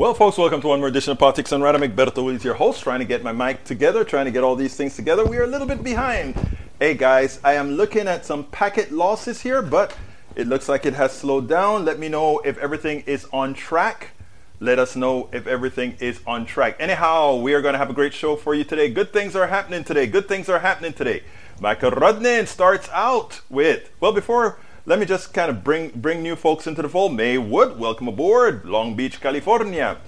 [0.00, 1.74] Well, folks, welcome to one more edition of Politics Done Right.
[1.74, 4.74] Egberto Willies, your host, trying to get my mic together, trying to get all these
[4.74, 5.26] things together.
[5.26, 6.36] We are a little bit behind.
[6.78, 9.94] Hey, guys, I am looking at some packet losses here, but
[10.36, 11.84] it looks like it has slowed down.
[11.84, 14.12] Let me know if everything is on track.
[14.58, 16.76] Let us know if everything is on track.
[16.80, 18.88] Anyhow, we are going to have a great show for you today.
[18.88, 20.06] Good things are happening today.
[20.06, 21.24] Good things are happening today.
[21.60, 26.34] Michael Rudnin starts out with, well, before let me just kind of bring bring new
[26.34, 27.14] folks into the fold.
[27.14, 29.98] May Wood, welcome aboard, Long Beach, California.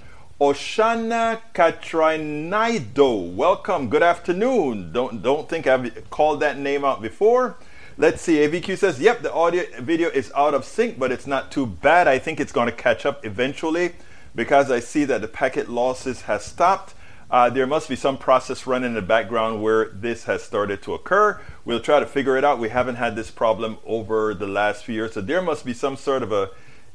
[0.41, 3.87] Oshana Katrainaido, welcome.
[3.87, 4.91] Good afternoon.
[4.91, 7.55] Don't don't think I've called that name out before.
[7.99, 8.37] Let's see.
[8.37, 12.07] AVQ says, "Yep, the audio video is out of sync, but it's not too bad.
[12.07, 13.91] I think it's going to catch up eventually
[14.33, 16.95] because I see that the packet losses has stopped."
[17.33, 20.93] Uh, there must be some process running in the background where this has started to
[20.93, 21.41] occur.
[21.65, 22.59] We'll try to figure it out.
[22.59, 25.97] We haven't had this problem over the last few years, so there must be some
[25.97, 26.51] sort of a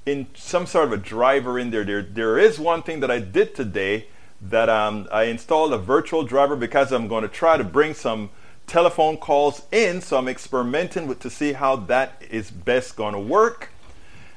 [0.06, 1.83] in some sort of a driver in there.
[1.83, 4.06] There, there is one thing that I did today
[4.41, 8.31] that um, I installed a virtual driver because I'm going to try to bring some
[8.69, 10.00] telephone calls in.
[10.00, 13.70] So I'm experimenting with to see how that is best going to work.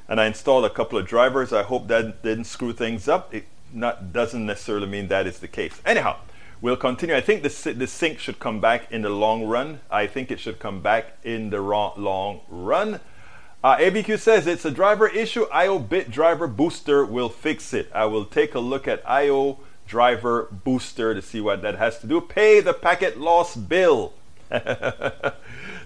[0.09, 1.53] And I installed a couple of drivers.
[1.53, 3.31] I hope that didn't screw things up.
[3.31, 5.81] It not doesn't necessarily mean that is the case.
[5.85, 6.17] Anyhow,
[6.61, 7.15] we'll continue.
[7.15, 9.79] I think the, the sync should come back in the long run.
[9.89, 12.99] I think it should come back in the long run.
[13.63, 15.47] Uh, ABQ says it's a driver issue.
[15.49, 17.91] IObit Driver Booster will fix it.
[17.93, 22.07] I will take a look at IO Driver Booster to see what that has to
[22.07, 22.21] do.
[22.21, 24.13] Pay the packet loss bill.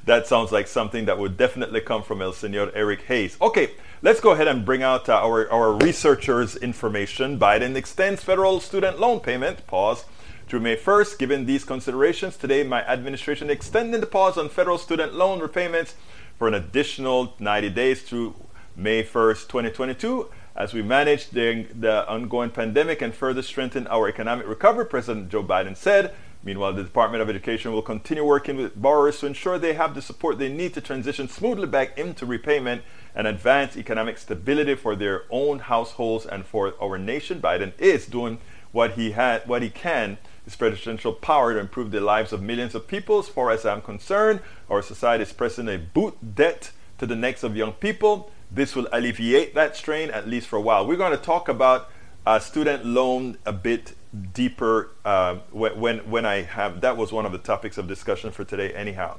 [0.06, 3.38] that sounds like something that would definitely come from El Senor Eric Hayes.
[3.42, 7.39] Okay, let's go ahead and bring out uh, our, our researchers' information.
[7.39, 10.06] Biden extends federal student loan payment, pause,
[10.48, 11.17] through May 1st.
[11.17, 15.95] Given these considerations, today my administration extending the pause on federal student loan repayments
[16.38, 18.36] for an additional 90 days through
[18.76, 20.30] May 1st, 2022.
[20.56, 25.44] As we manage the, the ongoing pandemic and further strengthen our economic recovery, President Joe
[25.44, 26.14] Biden said,
[26.45, 30.02] Meanwhile, the Department of Education will continue working with borrowers to ensure they have the
[30.02, 32.83] support they need to transition smoothly back into repayment
[33.15, 37.42] and advance economic stability for their own households and for our nation.
[37.42, 38.37] Biden is doing
[38.71, 42.75] what he had, what he can, his presidential power to improve the lives of millions
[42.75, 43.17] of people.
[43.17, 47.41] As far as I'm concerned, our society is pressing a boot debt to the necks
[47.41, 48.31] of young people.
[48.52, 50.86] This will alleviate that strain at least for a while.
[50.86, 51.89] We're going to talk about
[52.23, 53.93] uh, student loan a bit
[54.33, 58.43] deeper uh, when, when I have, that was one of the topics of discussion for
[58.43, 59.17] today anyhow.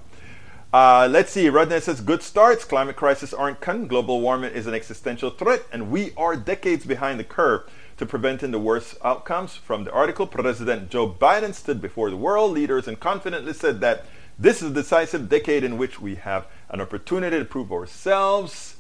[0.73, 2.65] Uh, let's see, Rudner says, good starts.
[2.65, 3.87] Climate crisis aren't coming.
[3.87, 7.63] Global warming is an existential threat, and we are decades behind the curve
[7.97, 9.55] to preventing the worst outcomes.
[9.55, 14.05] From the article, President Joe Biden stood before the world leaders and confidently said that
[14.39, 18.77] this is a decisive decade in which we have an opportunity to prove ourselves.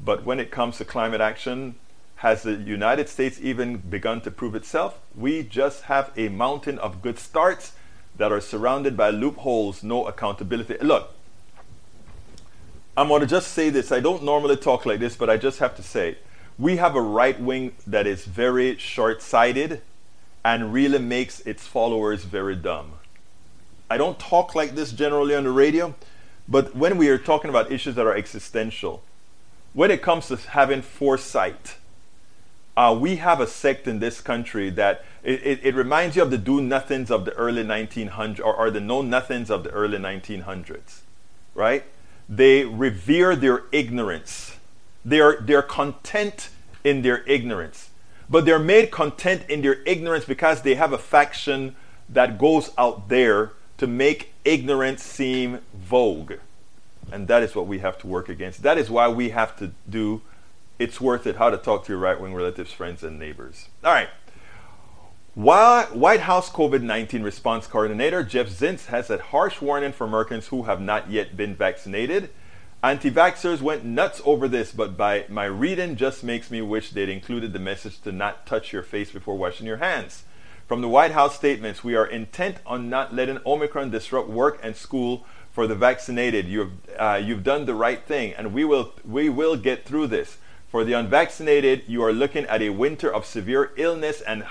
[0.00, 1.74] But when it comes to climate action,
[2.22, 4.96] has the United States even begun to prove itself?
[5.12, 7.72] We just have a mountain of good starts
[8.16, 10.78] that are surrounded by loopholes, no accountability.
[10.78, 11.12] Look,
[12.96, 13.90] I'm going to just say this.
[13.90, 16.16] I don't normally talk like this, but I just have to say
[16.56, 19.82] we have a right wing that is very short sighted
[20.44, 22.92] and really makes its followers very dumb.
[23.90, 25.96] I don't talk like this generally on the radio,
[26.46, 29.02] but when we are talking about issues that are existential,
[29.72, 31.78] when it comes to having foresight,
[32.76, 36.30] uh, we have a sect in this country that it, it, it, reminds you of
[36.30, 39.98] the do nothings of the early 1900s or, or the know nothings of the early
[39.98, 41.00] 1900s,
[41.54, 41.84] right?
[42.28, 44.56] They revere their ignorance.
[45.04, 46.48] They're, they're content
[46.82, 47.90] in their ignorance.
[48.30, 51.76] But they're made content in their ignorance because they have a faction
[52.08, 56.34] that goes out there to make ignorance seem vogue.
[57.10, 58.62] And that is what we have to work against.
[58.62, 60.22] That is why we have to do
[60.78, 63.68] it's worth it how to talk to your right wing relatives, friends, and neighbors.
[63.84, 64.08] All right.
[65.34, 70.64] White House COVID 19 response coordinator Jeff Zients has a harsh warning for Americans who
[70.64, 72.30] have not yet been vaccinated.
[72.84, 77.08] Anti vaxxers went nuts over this, but by my reading just makes me wish they'd
[77.08, 80.24] included the message to not touch your face before washing your hands.
[80.66, 84.74] From the White House statements, we are intent on not letting Omicron disrupt work and
[84.74, 86.46] school for the vaccinated.
[86.46, 90.38] You've, uh, you've done the right thing, and we will, we will get through this.
[90.72, 94.46] For the unvaccinated, you are looking at a winter of severe illness and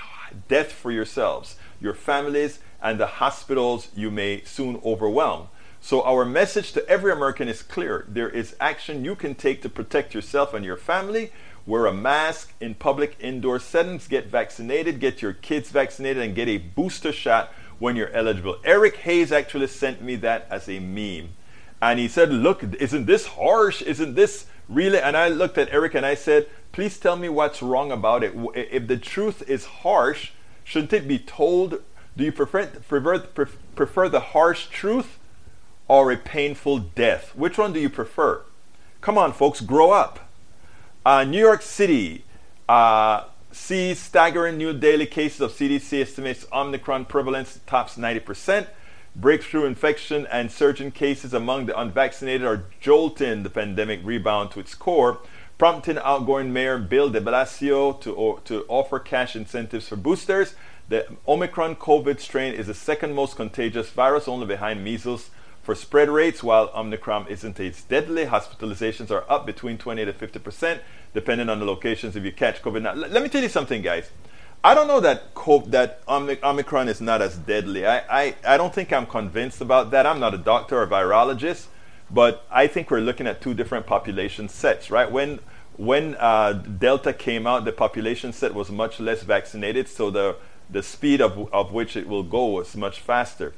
[0.46, 5.48] death for yourselves, your families, and the hospitals you may soon overwhelm.
[5.80, 8.04] So, our message to every American is clear.
[8.06, 11.32] There is action you can take to protect yourself and your family.
[11.66, 16.46] Wear a mask in public indoor settings, get vaccinated, get your kids vaccinated, and get
[16.46, 18.58] a booster shot when you're eligible.
[18.62, 21.30] Eric Hayes actually sent me that as a meme.
[21.80, 23.82] And he said, Look, isn't this harsh?
[23.82, 27.60] Isn't this Really, and I looked at Eric and I said, please tell me what's
[27.60, 28.32] wrong about it.
[28.54, 30.30] If the truth is harsh,
[30.64, 31.82] shouldn't it be told?
[32.16, 35.18] Do you prefer, prefer, prefer the harsh truth
[35.88, 37.36] or a painful death?
[37.36, 38.42] Which one do you prefer?
[39.02, 40.30] Come on, folks, grow up.
[41.04, 42.24] Uh, New York City
[42.66, 48.68] uh, sees staggering new daily cases of CDC estimates Omicron prevalence tops 90%.
[49.14, 54.74] Breakthrough infection and surging cases among the unvaccinated are jolting the pandemic rebound to its
[54.74, 55.20] core,
[55.58, 60.54] prompting outgoing Mayor Bill de Blasio to, to offer cash incentives for boosters.
[60.88, 65.28] The Omicron COVID strain is the second most contagious virus, only behind measles
[65.62, 66.42] for spread rates.
[66.42, 70.80] While Omicron isn't as deadly, hospitalizations are up between 20 to 50 percent,
[71.12, 72.80] depending on the locations if you catch COVID.
[72.80, 74.10] Now, let me tell you something, guys.
[74.64, 75.34] I don't know that
[75.70, 77.84] that Omicron is not as deadly.
[77.84, 80.06] I, I, I don't think I'm convinced about that.
[80.06, 81.66] I'm not a doctor or virologist,
[82.08, 85.10] but I think we're looking at two different population sets, right?
[85.10, 85.40] When
[85.76, 90.36] when uh, Delta came out, the population set was much less vaccinated, so the
[90.70, 93.52] the speed of, of which it will go was much faster.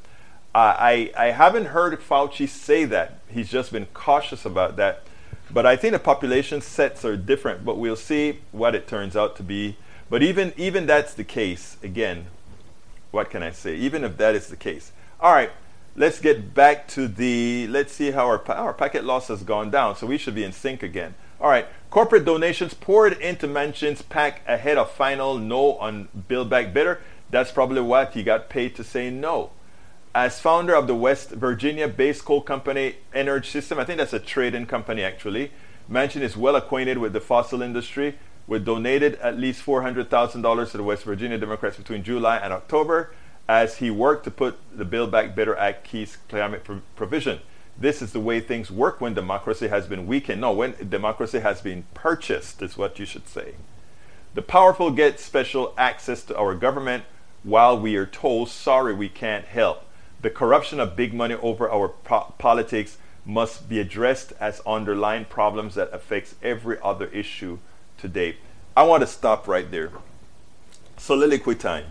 [0.54, 3.18] Uh, I, I haven't heard Fauci say that.
[3.28, 5.02] He's just been cautious about that.
[5.50, 9.36] But I think the population sets are different, but we'll see what it turns out
[9.36, 9.76] to be
[10.14, 12.26] but even even that's the case, again,
[13.10, 13.74] what can I say?
[13.74, 14.92] Even if that is the case.
[15.18, 15.50] All right,
[15.96, 19.96] let's get back to the, let's see how our, our packet loss has gone down.
[19.96, 21.16] So we should be in sync again.
[21.40, 26.72] All right, corporate donations poured into Manchin's PAC ahead of final no on Build Back
[26.72, 27.00] Better.
[27.30, 29.50] That's probably what he got paid to say no.
[30.14, 34.66] As founder of the West Virginia based coal company Enersystems, I think that's a trading
[34.66, 35.50] company actually,
[35.90, 38.14] Manchin is well acquainted with the fossil industry
[38.46, 43.12] we donated at least $400,000 to the West Virginia Democrats between July and October
[43.48, 47.40] as he worked to put the Build Back Better Act keys climate pro- provision.
[47.78, 50.40] This is the way things work when democracy has been weakened.
[50.40, 53.54] No, when democracy has been purchased, is what you should say.
[54.34, 57.04] The powerful get special access to our government
[57.42, 59.84] while we are told, sorry, we can't help.
[60.22, 65.74] The corruption of big money over our po- politics must be addressed as underlying problems
[65.74, 67.58] that affects every other issue
[67.98, 68.36] today.
[68.76, 69.90] I want to stop right there.
[70.96, 71.86] Soliloquy time.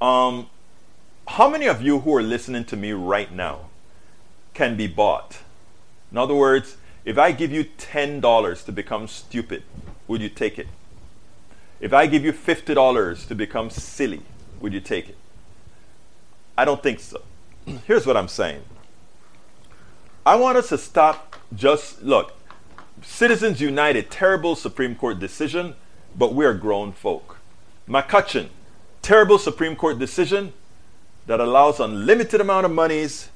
[0.00, 0.48] Um,
[1.28, 3.68] how many of you who are listening to me right now
[4.54, 5.38] can be bought?
[6.10, 9.62] In other words, if I give you $10 to become stupid,
[10.08, 10.66] would you take it?
[11.80, 14.22] If I give you $50 to become silly,
[14.60, 15.16] would you take it?
[16.58, 17.22] I don't think so.
[17.86, 18.62] Here's what I'm saying.
[20.26, 22.34] I want us to stop just look,
[23.02, 25.74] Citizens United, terrible Supreme Court decision,
[26.16, 27.38] but we're grown folk.
[27.88, 28.48] McCutcheon,
[29.02, 30.52] terrible Supreme Court decision
[31.26, 33.28] that allows unlimited amount of monies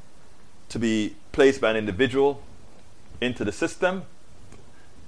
[0.69, 2.43] to be placed by an individual
[3.21, 4.05] into the system.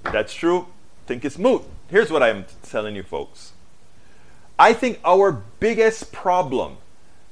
[0.04, 0.66] That's true.
[1.06, 1.62] Think it's moot.
[1.88, 3.52] Here's what I'm telling you folks.
[4.58, 6.78] I think our biggest problem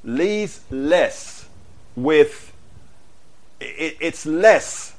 [0.02, 1.48] lays less
[1.96, 2.52] with
[3.60, 4.93] it, it's less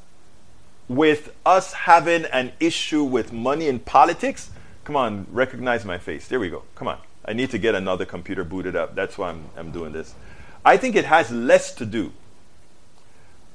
[0.87, 4.51] with us having an issue with money in politics,
[4.83, 6.27] come on, recognize my face.
[6.27, 6.63] There we go.
[6.75, 6.99] Come on.
[7.25, 8.93] I need to get another computer booted up.
[8.95, 10.13] That's why I'm, I'm doing this.
[10.63, 12.11] I think it has less to do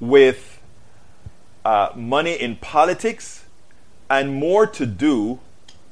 [0.01, 0.61] with
[1.65, 3.45] uh, money in politics
[4.09, 5.39] and more to do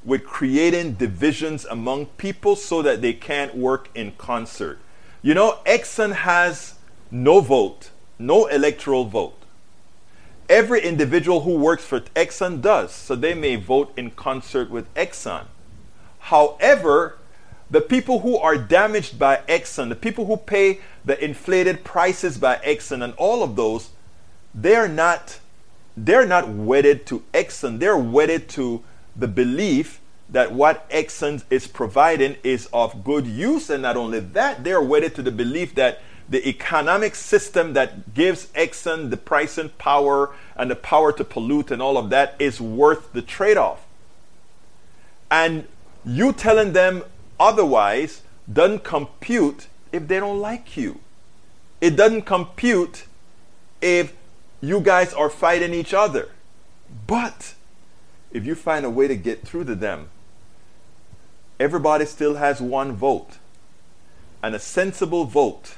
[0.05, 4.79] with creating divisions among people so that they can't work in concert.
[5.23, 6.75] You know, Exxon has
[7.11, 9.39] no vote, no electoral vote
[10.49, 15.45] every individual who works for Exxon does, so they may vote in concert with Exxon.
[16.21, 17.19] However,
[17.71, 22.57] the people who are damaged by Exxon, the people who pay the inflated prices by
[22.57, 23.91] Exxon and all of those,
[24.55, 25.41] they're not
[25.97, 27.81] they're not wedded to Exxon.
[27.81, 28.85] They're wedded to
[29.17, 30.01] the belief
[30.31, 33.69] that what Exxon is providing is of good use.
[33.69, 38.47] And not only that, they're wedded to the belief that the economic system that gives
[38.49, 43.13] Exxon the pricing power and the power to pollute and all of that is worth
[43.13, 43.87] the trade off.
[45.31, 45.67] And
[46.05, 47.05] you telling them
[47.41, 51.01] otherwise doesn't compute if they don't like you.
[51.81, 53.05] It doesn't compute
[53.81, 54.13] if
[54.61, 56.31] you guys are fighting each other.
[57.07, 57.55] But
[58.33, 60.09] if you find a way to get through to them,
[61.59, 63.39] everybody still has one vote.
[64.43, 65.78] And a sensible vote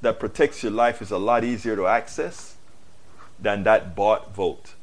[0.00, 2.56] that protects your life is a lot easier to access
[3.40, 4.74] than that bought vote.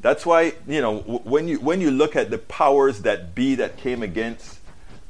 [0.00, 3.76] That's why, you know, when you, when you look at the powers that be that
[3.76, 4.58] came against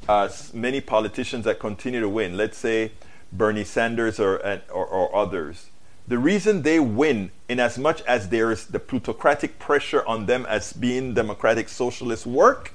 [0.07, 2.91] uh, many politicians that continue to win, let's say
[3.31, 4.37] Bernie Sanders or,
[4.69, 5.67] or, or others,
[6.07, 10.45] The reason they win, in as much as there is the plutocratic pressure on them
[10.45, 12.71] as being democratic socialist work,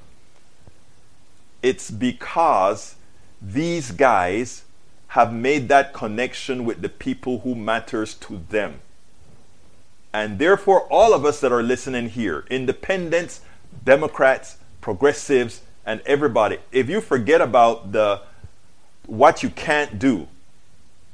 [1.62, 2.97] it's because
[3.40, 4.64] these guys
[5.12, 8.81] have made that connection with the people who matters to them.
[10.11, 13.42] And therefore, all of us that are listening here, independents,
[13.85, 18.23] Democrats, progressives, and everybody, if you forget about the
[19.04, 20.28] what you can't do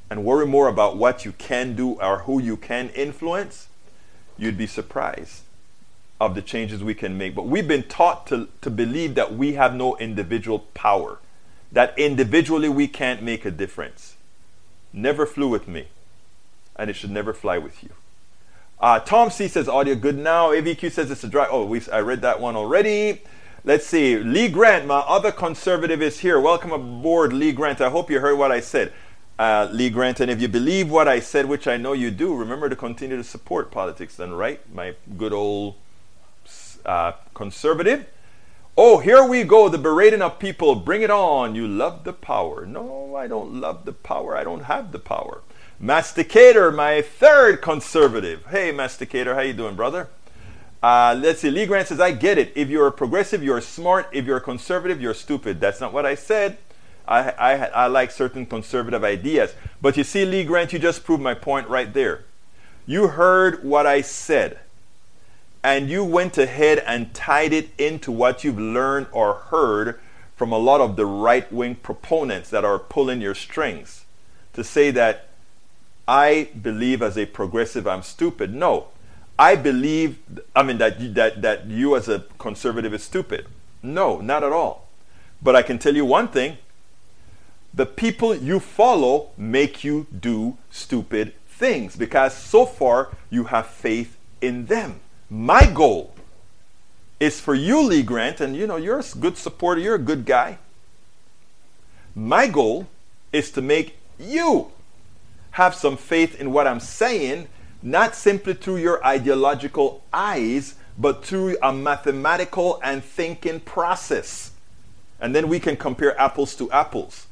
[0.09, 3.67] and worry more about what you can do or who you can influence,
[4.37, 5.43] you'd be surprised
[6.21, 7.35] of the changes we can make.
[7.35, 11.19] But we've been taught to, to believe that we have no individual power,
[11.73, 14.17] that individually we can't make a difference.
[14.93, 15.89] Never flew with me,
[16.77, 17.91] and it should never fly with you.
[18.81, 20.51] Uh, Tom C says audio good now.
[20.51, 21.47] AVQ says it's a dry.
[21.51, 23.23] Oh, we, I read that one already.
[23.65, 24.17] Let's see.
[24.17, 26.41] Lee Grant, my other conservative, is here.
[26.41, 27.81] Welcome aboard, Lee Grant.
[27.81, 28.93] I hope you heard what I said.
[29.37, 32.35] Uh, Lee Grant, and if you believe what I said, which I know you do,
[32.35, 34.61] remember to continue to support politics, then, right?
[34.73, 35.75] My good old
[36.87, 38.07] uh, conservative.
[38.81, 40.77] Oh, here we go, the berating of people.
[40.77, 41.57] Bring it on.
[41.57, 42.65] You love the power.
[42.65, 44.37] No, I don't love the power.
[44.37, 45.43] I don't have the power.
[45.81, 48.47] Masticator, my third conservative.
[48.47, 50.09] Hey, Masticator, how you doing, brother?
[50.81, 51.51] Uh, let's see.
[51.51, 52.53] Lee Grant says, I get it.
[52.55, 54.11] If you're a progressive, you're smart.
[54.13, 55.61] If you're a conservative, you're stupid.
[55.61, 56.59] That's not what I said.
[57.09, 59.57] I, I, I like certain conservative ideas.
[59.83, 62.27] But you see, Lee Grant, you just proved my point right there.
[62.87, 64.61] You heard what I said,
[65.63, 69.99] and you went ahead and tied it into what you've learned or heard
[70.37, 74.05] from a lot of the right wing proponents that are pulling your strings
[74.53, 75.29] to say that
[76.07, 78.55] I believe as a progressive I'm stupid.
[78.55, 78.89] No.
[79.39, 80.19] I believe
[80.55, 83.47] I mean that that that you as a conservative is stupid.
[83.83, 84.89] No, not at all.
[85.43, 86.59] But I can tell you one thing.
[87.75, 94.17] The people you follow make you do stupid things because so far you have faith
[94.41, 95.01] in them.
[95.31, 96.15] My goal
[97.21, 100.25] is for you, Lee Grant, and you know, you're a good supporter, you're a good
[100.25, 100.59] guy.
[102.15, 102.87] My goal
[103.33, 104.71] is to make you
[105.53, 107.49] have some faith in what I'm saying,
[107.83, 114.53] not simply through your ideological eyes, but through a mathematical and thinking process.
[115.21, 117.27] And then we can compare apples to apples.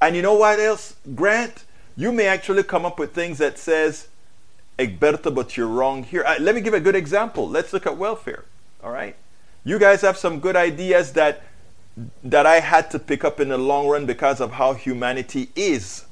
[0.00, 1.64] And you know what else, Grant?
[1.96, 4.08] You may actually come up with things that says,
[4.86, 6.24] Egberto, but you're wrong here.
[6.24, 7.48] Uh, let me give a good example.
[7.48, 8.44] Let's look at welfare.
[8.82, 9.16] All right.
[9.64, 11.42] You guys have some good ideas that
[12.24, 16.06] that I had to pick up in the long run because of how humanity is.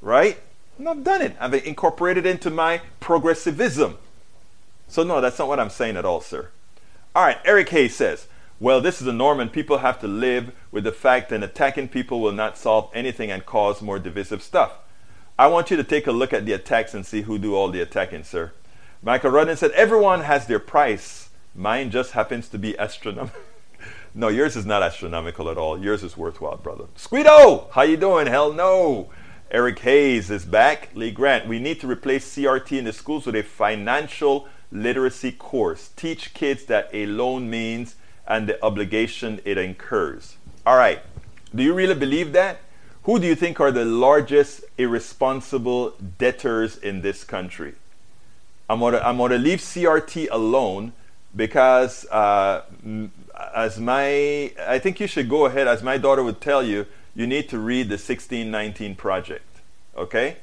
[0.00, 0.38] Right?
[0.78, 1.36] And I've done it.
[1.40, 3.98] I've incorporated it into my progressivism.
[4.88, 6.50] So, no, that's not what I'm saying at all, sir.
[7.14, 8.28] All right, Eric Hayes says,
[8.60, 11.88] well, this is a norm, and people have to live with the fact that attacking
[11.88, 14.72] people will not solve anything and cause more divisive stuff.
[15.38, 17.68] I want you to take a look at the attacks and see who do all
[17.68, 18.52] the attacking, sir.
[19.02, 21.28] Michael Rudden said, everyone has their price.
[21.54, 23.38] Mine just happens to be astronomical.
[24.14, 25.78] no, yours is not astronomical at all.
[25.78, 26.84] Yours is worthwhile, brother.
[26.96, 28.26] Squeedo, how you doing?
[28.26, 29.10] Hell no.
[29.50, 30.88] Eric Hayes is back.
[30.94, 35.90] Lee Grant, we need to replace CRT in the schools with a financial literacy course.
[35.96, 40.36] Teach kids that a loan means and the obligation it incurs.
[40.64, 41.00] All right.
[41.54, 42.58] Do you really believe that?
[43.06, 47.74] Who do you think are the largest irresponsible debtors in this country?
[48.68, 50.92] I'm going to I'm gonna leave CRT alone
[51.36, 52.62] because, uh,
[53.54, 57.28] as my, I think you should go ahead, as my daughter would tell you, you
[57.28, 59.60] need to read the 1619 project.
[59.96, 60.38] Okay?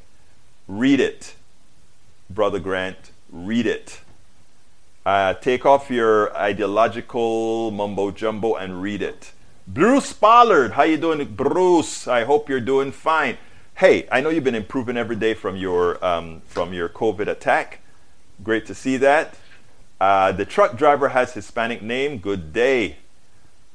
[0.70, 1.36] Read it.
[2.30, 4.00] Brother Grant, read it.
[5.06, 9.34] Uh, take off your ideological mumbo jumbo and read it.
[9.66, 12.06] Bruce Pollard, how you doing, Bruce?
[12.06, 13.38] I hope you're doing fine.
[13.76, 17.80] Hey, I know you've been improving every day from your um, from your COVID attack.
[18.44, 19.38] Great to see that.
[20.02, 22.18] Uh, the truck driver has Hispanic name.
[22.18, 22.98] Good day.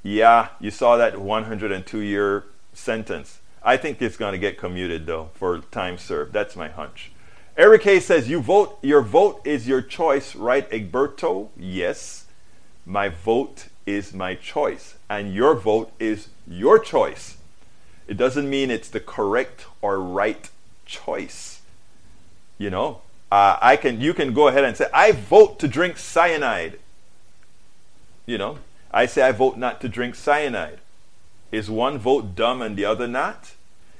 [0.02, 3.40] Yeah, you saw that 102 year sentence.
[3.62, 6.34] I think it's going to get commuted though for time served.
[6.34, 7.12] That's my hunch.
[7.56, 8.78] Eric Hayes says, "You vote.
[8.82, 11.48] Your vote is your choice, right, Egberto?
[11.56, 12.26] Yes,
[12.84, 17.36] my vote is my choice, and your vote is your choice.
[18.06, 20.48] It doesn't mean it's the correct or right
[20.86, 21.60] choice.
[22.56, 24.00] You know, uh, I can.
[24.00, 26.78] You can go ahead and say, I vote to drink cyanide.
[28.26, 28.58] You know,
[28.90, 30.80] I say I vote not to drink cyanide.
[31.52, 33.52] Is one vote dumb and the other not?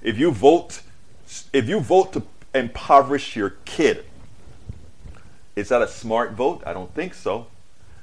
[0.02, 0.82] If you vote,
[1.52, 2.22] if you vote to
[2.54, 4.04] impoverish your kid,
[5.56, 6.62] is that a smart vote?
[6.66, 7.46] I don't think so.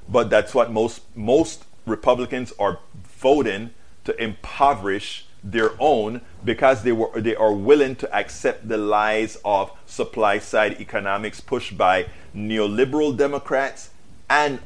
[0.08, 3.72] But that's what most most Republicans are voting
[4.04, 9.72] to impoverish their own because they were they are willing to accept the lies of
[9.86, 13.92] supply side economics pushed by neoliberal Democrats
[14.30, 14.60] and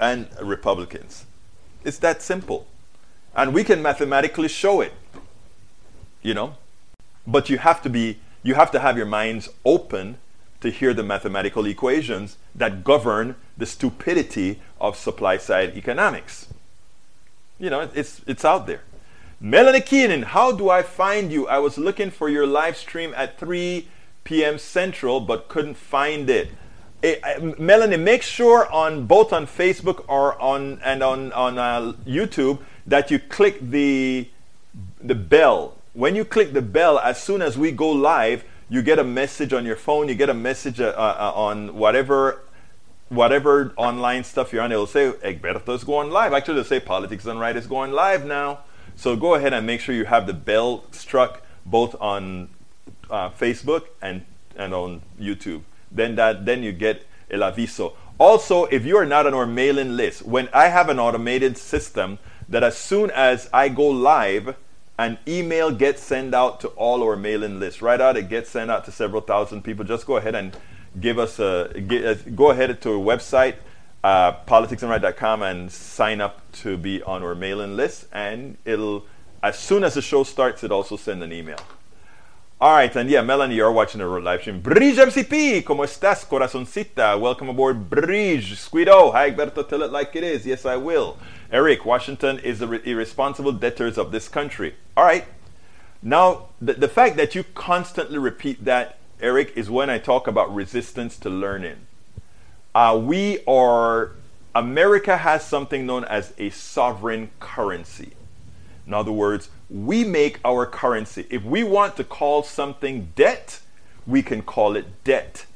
[0.00, 1.24] and Republicans.
[1.84, 2.66] It's that simple.
[3.34, 4.92] And we can mathematically show it.
[6.22, 6.56] You know?
[7.26, 10.18] But you have to be you have to have your minds open
[10.64, 16.48] to hear the mathematical equations that govern the stupidity of supply side economics.
[17.58, 18.80] You know, it's it's out there.
[19.40, 21.46] Melanie Keenan, how do I find you?
[21.46, 23.86] I was looking for your live stream at 3
[24.24, 24.56] p.m.
[24.58, 26.48] Central, but couldn't find it.
[27.02, 31.92] Eh, uh, Melanie, make sure on both on Facebook or on and on on uh,
[32.06, 34.30] YouTube that you click the
[34.98, 35.76] the bell.
[35.92, 39.52] When you click the bell, as soon as we go live, you get a message
[39.52, 40.08] on your phone.
[40.08, 42.40] You get a message uh, uh, on whatever
[43.08, 44.72] whatever online stuff you're on.
[44.72, 46.32] It'll say Egberto's going live.
[46.32, 48.60] Actually, they'll say Politics Done Right is going live now.
[48.96, 52.50] So go ahead and make sure you have the bell struck both on
[53.10, 54.24] uh, Facebook and
[54.56, 55.62] and on YouTube.
[55.90, 57.94] Then that then you get el aviso.
[58.18, 62.18] Also, if you are not on our mailing list, when I have an automated system
[62.48, 64.56] that as soon as I go live,
[64.98, 67.82] an email gets sent out to all our mailing lists.
[67.82, 69.84] Right out, it gets sent out to several thousand people.
[69.84, 70.56] Just go ahead and
[71.00, 73.56] give us a get, uh, go ahead to our website,
[74.04, 78.06] uh, politicsdoneright.com, and sign up to be on our mailing list.
[78.12, 79.04] And it'll
[79.42, 81.58] as soon as the show starts, it also send an email.
[82.60, 84.60] All right, and yeah, Melanie, you're watching the live stream.
[84.60, 87.20] Bridge MCP, ¿cómo estás, corazoncita?
[87.20, 88.54] Welcome aboard, Bridge.
[88.54, 90.46] Squido, hi, Egberto, tell it like it is.
[90.46, 91.18] Yes, I will.
[91.50, 94.76] Eric, Washington is the irresponsible debtors of this country.
[94.96, 95.24] All right.
[96.00, 100.54] Now, the, the fact that you constantly repeat that, Eric, is when I talk about
[100.54, 101.78] resistance to learning.
[102.72, 104.12] Uh, we are,
[104.54, 108.12] America has something known as a sovereign currency.
[108.86, 111.26] In other words, we make our currency.
[111.30, 113.60] If we want to call something debt,
[114.06, 115.46] we can call it debt.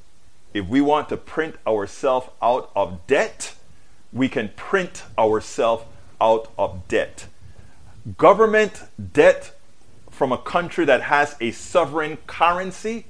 [0.55, 3.55] If we want to print ourselves out of debt,
[4.13, 5.85] we can print ourselves
[6.21, 7.27] out of debt.
[8.17, 9.55] Government debt
[10.11, 13.05] from a country that has a sovereign currency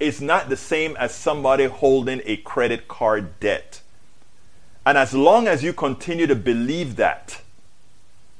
[0.00, 3.82] is not the same as somebody holding a credit card debt.
[4.86, 7.42] And as long as you continue to believe that,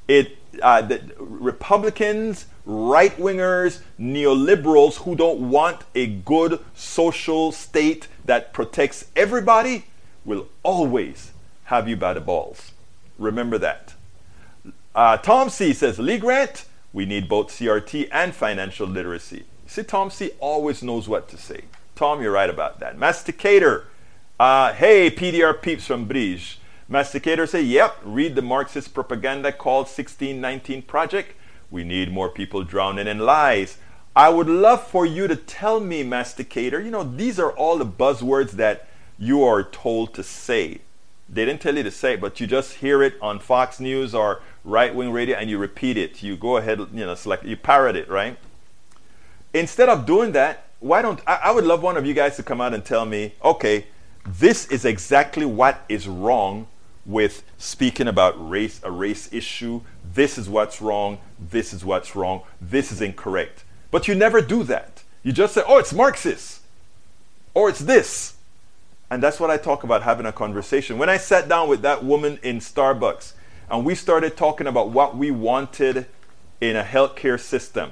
[0.09, 8.53] it uh, the Republicans, right wingers, neoliberals who don't want a good social state that
[8.53, 9.85] protects everybody
[10.25, 11.33] will always
[11.65, 12.73] have you by the balls.
[13.19, 13.95] Remember that.
[14.95, 19.45] Uh, Tom C says, Lee Grant, we need both CRT and financial literacy.
[19.67, 21.63] See, Tom C always knows what to say.
[21.95, 22.99] Tom, you're right about that.
[22.99, 23.85] Masticator,
[24.41, 26.60] uh, hey, PDR peeps from Bridge.
[26.90, 31.37] Masticator say, yep, read the Marxist propaganda called 1619 Project.
[31.70, 33.79] We need more people drowning in lies.
[34.16, 37.87] I would love for you to tell me, Masticator, you know, these are all the
[37.87, 38.88] buzzwords that
[39.20, 40.81] you are told to say.
[41.29, 44.12] They didn't tell you to say it, but you just hear it on Fox News
[44.12, 46.24] or right wing radio and you repeat it.
[46.24, 48.37] You go ahead, you know, select, you parrot it, right?
[49.55, 52.42] Instead of doing that, why don't I, I would love one of you guys to
[52.42, 53.87] come out and tell me, okay,
[54.26, 56.66] this is exactly what is wrong
[57.07, 59.81] with speaking about race, a race issue.
[60.15, 61.19] This is what's wrong.
[61.39, 62.43] This is what's wrong.
[62.61, 63.65] This is incorrect.
[63.91, 65.03] But you never do that.
[65.23, 66.61] You just say, oh, it's Marxist.
[67.55, 68.35] Or it's this.
[69.11, 70.99] And that's what I talk about having a conversation.
[70.99, 73.33] When I sat down with that woman in Starbucks
[73.69, 76.07] and we started talking about what we wanted
[76.61, 77.91] in a healthcare system,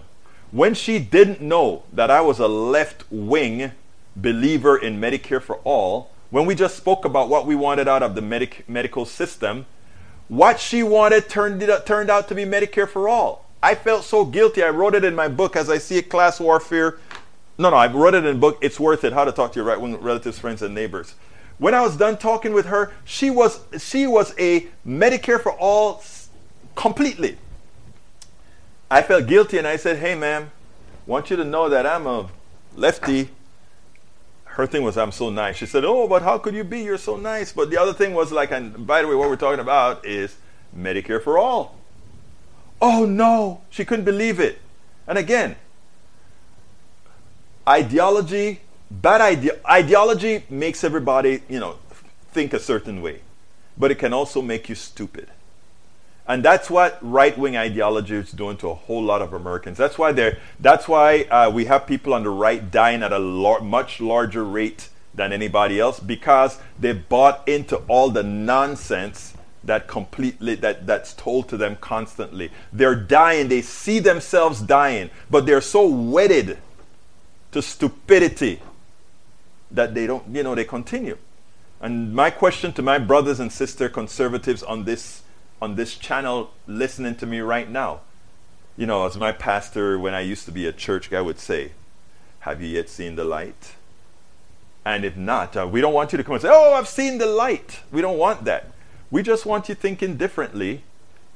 [0.52, 3.72] when she didn't know that I was a left wing
[4.14, 8.14] believer in Medicare for all, when we just spoke about what we wanted out of
[8.14, 9.66] the medic- medical system,
[10.28, 13.46] what she wanted turned, it, turned out to be Medicare for all.
[13.62, 14.62] I felt so guilty.
[14.62, 16.98] I wrote it in my book as I see a class warfare
[17.58, 18.58] no, no, I wrote it in a book.
[18.60, 19.12] It's worth it.
[19.12, 21.16] How to talk to your right wing relatives, friends, and neighbors.
[21.58, 26.04] When I was done talking with her, she was she was a Medicare for all
[26.76, 27.36] completely.
[28.88, 30.52] I felt guilty and I said, "Hey, ma'am,
[31.04, 32.28] want you to know that I'm a
[32.76, 33.30] lefty."
[34.58, 36.80] Her thing was, "I'm so nice." She said, "Oh, but how could you be?
[36.80, 39.36] You're so nice." But the other thing was like, and by the way, what we're
[39.36, 40.34] talking about is
[40.76, 41.76] Medicare for all.
[42.82, 44.58] Oh no, she couldn't believe it.
[45.06, 45.54] And again,
[47.68, 51.76] ideology, bad idea, ideology makes everybody, you know,
[52.32, 53.20] think a certain way,
[53.76, 55.28] but it can also make you stupid.
[56.28, 59.78] And that's what right-wing ideology is doing to a whole lot of Americans.
[59.78, 60.38] That's why they're.
[60.60, 64.44] That's why uh, we have people on the right dying at a lar- much larger
[64.44, 71.14] rate than anybody else because they bought into all the nonsense that completely that that's
[71.14, 72.50] told to them constantly.
[72.72, 76.58] They're dying, they see themselves dying, but they're so wedded
[77.52, 78.60] to stupidity
[79.70, 81.16] that they don't, you know, they continue.
[81.80, 85.22] And my question to my brothers and sister conservatives on this
[85.60, 88.00] on this channel listening to me right now,
[88.76, 91.72] you know, as my pastor when I used to be a church guy would say,
[92.40, 93.74] have you yet seen the light?
[94.84, 97.18] And if not, uh, we don't want you to come and say, Oh, I've seen
[97.18, 97.80] the light.
[97.92, 98.70] We don't want that.
[99.10, 100.82] We just want you thinking differently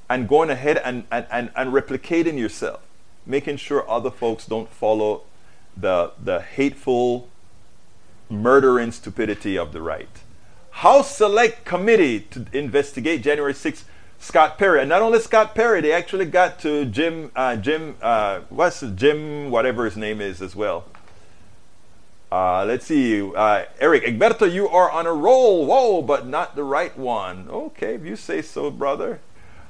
[0.09, 2.81] and going ahead and, and, and, and replicating yourself,
[3.27, 5.23] making sure other folks don't follow
[5.77, 7.29] the, the hateful,
[8.31, 10.21] murdering stupidity of the right.
[10.71, 13.85] House Select Committee to investigate January 6th
[14.23, 18.43] Scott Perry, and not only Scott Perry, they actually got to Jim, uh, Jim, uh,
[18.51, 20.85] what's Jim, whatever his name is as well.
[22.31, 25.67] Uh, let's see, uh, Eric Egberto, you are on a roll.
[25.67, 27.49] Whoa, but not the right one.
[27.51, 29.19] Okay, if you say so, brother.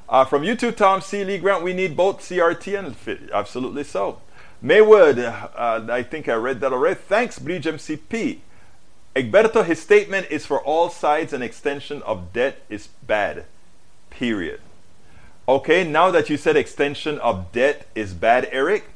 [0.06, 1.24] Uh, from YouTube, Tom C.
[1.24, 3.30] Lee Grant, we need both CRT and fit.
[3.32, 4.20] Absolutely so.
[4.60, 5.48] Maywood, uh,
[5.88, 7.00] I think I read that already.
[7.00, 8.40] Thanks, Bridge MCP.
[9.16, 13.46] Egberto, his statement is for all sides an extension of debt is bad.
[14.12, 14.60] Period.
[15.48, 18.90] Okay, now that you said extension of debt is bad, Eric,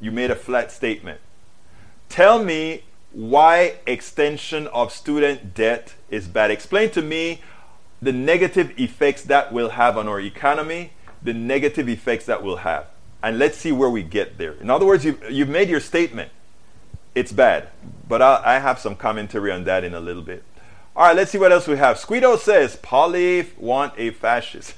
[0.00, 1.20] you made a flat statement.
[2.08, 6.50] Tell me why extension of student debt is bad.
[6.50, 7.40] Explain to me
[8.02, 12.86] the negative effects that will have on our economy, the negative effects that will have.
[13.22, 14.54] And let's see where we get there.
[14.54, 16.32] In other words, you've, you've made your statement.
[17.14, 17.68] It's bad.
[18.08, 20.42] But I'll, I have some commentary on that in a little bit.
[20.94, 21.96] All right, let's see what else we have.
[21.96, 24.74] Squeedo says, Polly want a fascist.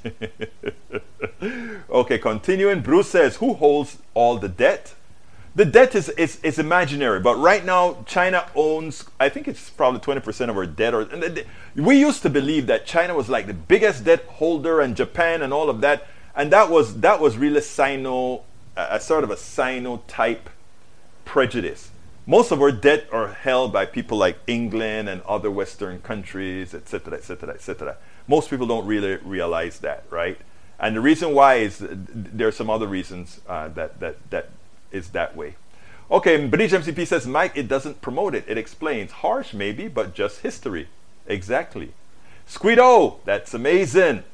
[1.91, 2.81] okay, continuing.
[2.83, 4.95] Bruce says, who holds all the debt?
[5.55, 10.01] the debt is, is, is imaginary, but right now China owns, I think it's probably
[10.01, 10.95] 20% of our debt.
[10.95, 11.09] Or
[11.77, 15.53] we used to believe that China was like the biggest debt holder, and Japan and
[15.53, 18.43] all of that, and that was that was really Sino,
[18.77, 20.51] a, a sort of a Sino type
[21.25, 21.91] prejudice.
[22.27, 27.15] Most of our debt are held by people like England and other Western countries, etc.,
[27.15, 27.97] etc., etc.
[28.27, 30.39] Most people don't really realize that, right?
[30.79, 34.49] And the reason why is there are some other reasons uh, that that that
[34.91, 35.57] is that way.
[36.11, 38.45] Okay, Bridge MCP says, Mike, it doesn't promote it.
[38.47, 39.11] It explains.
[39.11, 40.89] Harsh, maybe, but just history.
[41.27, 41.93] Exactly.
[42.47, 44.25] Squeedo, that's amazing.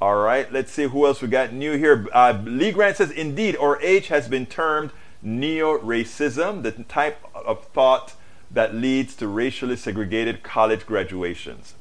[0.00, 2.06] All right, let's see who else we got new here.
[2.12, 4.90] Uh, Lee Grant says, indeed, or age has been termed
[5.26, 8.14] neo-racism, the type of thought
[8.50, 11.74] that leads to racially segregated college graduations.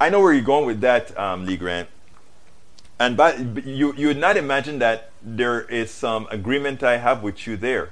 [0.00, 1.88] I know where you're going with that, um, Lee Grant.
[2.98, 7.46] And but you you would not imagine that there is some agreement I have with
[7.46, 7.90] you there.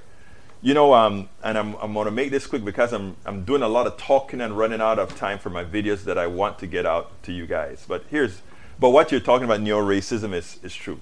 [0.62, 3.62] You know, um, and I'm, I'm going to make this quick because I'm, I'm doing
[3.62, 6.59] a lot of talking and running out of time for my videos that I want
[6.61, 7.85] to get out to you guys.
[7.87, 8.40] But here's,
[8.81, 10.98] but what you're talking about neo-racism is, is true.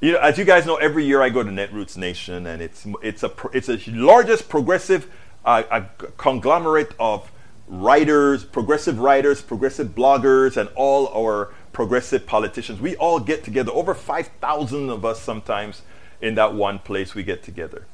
[0.00, 2.86] You know, as you guys know, every year I go to Netroots Nation, and it's
[3.02, 5.10] it's a it's a largest progressive
[5.46, 7.30] uh, a conglomerate of
[7.68, 12.80] writers, progressive writers, progressive bloggers, and all our progressive politicians.
[12.80, 15.82] We all get together, over 5,000 of us sometimes
[16.20, 17.86] in that one place we get together.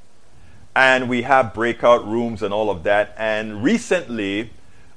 [0.74, 3.14] And we have breakout rooms and all of that.
[3.18, 4.52] And recently,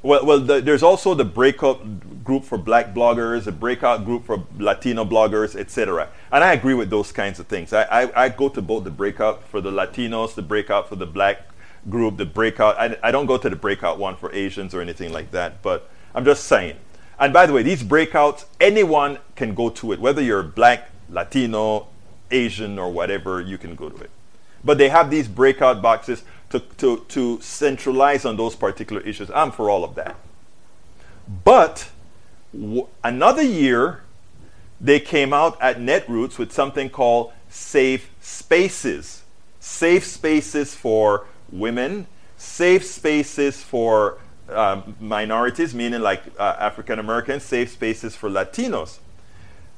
[0.06, 4.44] well, well the, there's also the breakout group for black bloggers, a breakout group for
[4.58, 6.10] Latino bloggers, etc.
[6.32, 7.74] And I agree with those kinds of things.
[7.74, 11.06] I, I, I, go to both the breakout for the Latinos, the breakout for the
[11.06, 11.50] black
[11.89, 12.78] group, the breakout.
[12.80, 15.89] I, I don't go to the breakout one for Asians or anything like that, but
[16.15, 16.78] I'm just saying
[17.20, 21.88] and by the way, these breakouts, anyone can go to it, whether you're black, Latino,
[22.30, 24.10] Asian, or whatever, you can go to it.
[24.63, 29.29] But they have these breakout boxes to, to, to centralize on those particular issues.
[29.31, 30.15] I'm for all of that.
[31.43, 31.89] But
[32.53, 34.03] w- another year,
[34.79, 39.23] they came out at Netroots with something called Safe Spaces.
[39.60, 42.05] Safe spaces for women,
[42.38, 48.99] safe spaces for um, minorities, meaning like uh, African Americans, safe spaces for Latinos.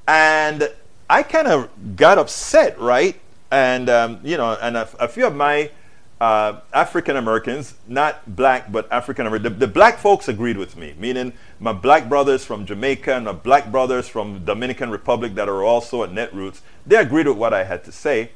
[0.07, 0.69] And
[1.09, 3.17] I kind of got upset, right?
[3.49, 5.71] And, um, you know, and a, a few of my
[6.19, 10.95] uh, African Americans, not black, but African American, the, the, black folks agreed with me,
[10.97, 15.63] meaning my black brothers from Jamaica and my black brothers from Dominican Republic that are
[15.63, 18.31] also at Netroots, they agreed with what I had to say.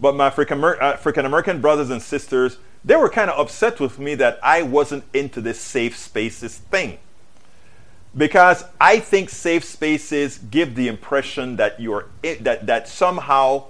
[0.00, 4.38] But my African American brothers and sisters they were kind of upset with me that
[4.42, 6.98] I wasn't into this safe spaces thing.
[8.16, 13.66] Because I think safe spaces give the impression that you're that that somehow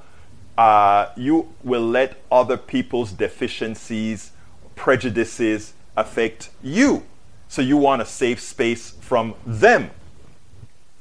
[0.61, 4.33] uh, you will let other people's deficiencies,
[4.77, 7.03] prejudices affect you.
[7.49, 9.90] So you want a safe space from them.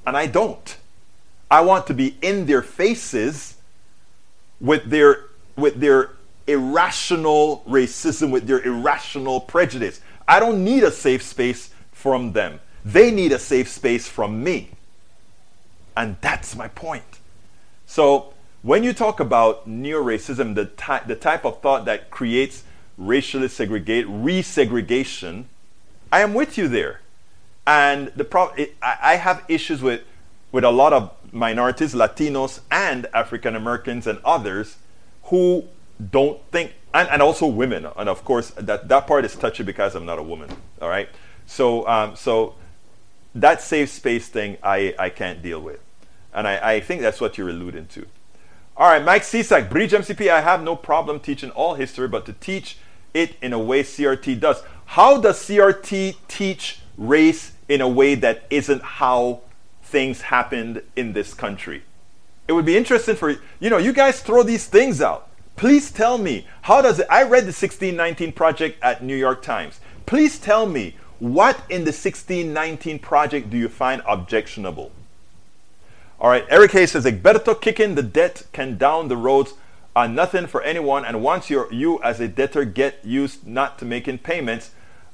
[0.08, 0.78] and I don't.
[1.52, 3.58] I want to be in their faces
[4.62, 5.26] with their
[5.58, 6.12] with their
[6.48, 10.00] irrational racism, with their irrational prejudice.
[10.26, 12.62] I don't need a safe space from them.
[12.86, 14.70] They need a safe space from me.
[15.98, 17.20] And that's my point.
[17.86, 22.64] So, when you talk about neo racism, the, ty- the type of thought that creates
[22.98, 25.46] racially segregate, resegregation,
[26.12, 27.02] I am with you there.
[27.66, 30.02] And the pro- it, I, I have issues with,
[30.52, 34.78] with a lot of minorities, Latinos, and African Americans and others
[35.24, 35.66] who
[36.12, 37.88] don't think, and, and also women.
[37.96, 40.50] And of course, that, that part is touchy because I'm not a woman.
[40.82, 41.08] All right.
[41.46, 42.56] So, um, so
[43.36, 45.80] that safe space thing, I, I can't deal with.
[46.34, 48.06] And I, I think that's what you're alluding to.
[48.80, 52.32] All right, Mike Cisak, Bridge MCP, I have no problem teaching all history, but to
[52.32, 52.78] teach
[53.14, 54.64] it in a way CRT does.
[54.86, 59.42] How does CRT teach race in a way that isn't how
[59.84, 61.84] things happened in this country?
[62.48, 65.28] It would be interesting for you know, you guys throw these things out.
[65.58, 67.08] Please tell me, how does it?
[67.10, 69.82] I read the 1619 project at New York Times.
[70.06, 74.94] Please tell me, what in the 1619 project do you find objectionable?
[76.22, 79.54] All right, Eric Hayes says, Egberto kicking the debt can down the roads
[79.96, 81.06] are nothing for anyone.
[81.06, 84.72] And once you you as a debtor get used not to making payments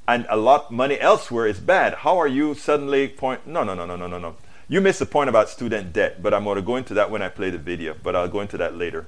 [0.08, 3.46] and a lot money elsewhere is bad, how are you suddenly point?
[3.46, 4.34] No, no, no, no, no, no, no.
[4.68, 7.22] You missed the point about student debt, but I'm going to go into that when
[7.22, 9.06] I play the video, but I'll go into that later.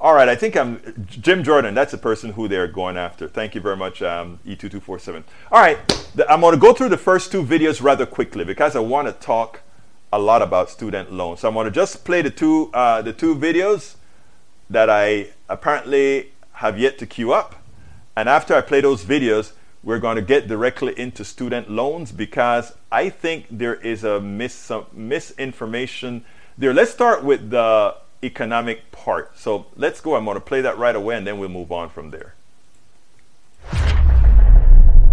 [0.00, 1.72] All right, I think I'm Jim Jordan.
[1.74, 3.28] That's the person who they're going after.
[3.28, 5.22] Thank you very much, um, E2247.
[5.52, 5.78] All right,
[6.16, 9.06] the, I'm going to go through the first two videos rather quickly because I want
[9.06, 9.62] to talk
[10.12, 11.40] a lot about student loans.
[11.40, 13.96] So I'm going to just play the two uh, the two videos
[14.70, 17.54] that I apparently have yet to queue up.
[18.16, 22.74] And after I play those videos, we're going to get directly into student loans because
[22.90, 26.24] I think there is a mis- some misinformation
[26.56, 26.74] there.
[26.74, 29.38] Let's start with the economic part.
[29.38, 30.16] So let's go.
[30.16, 32.34] I'm going to play that right away and then we'll move on from there.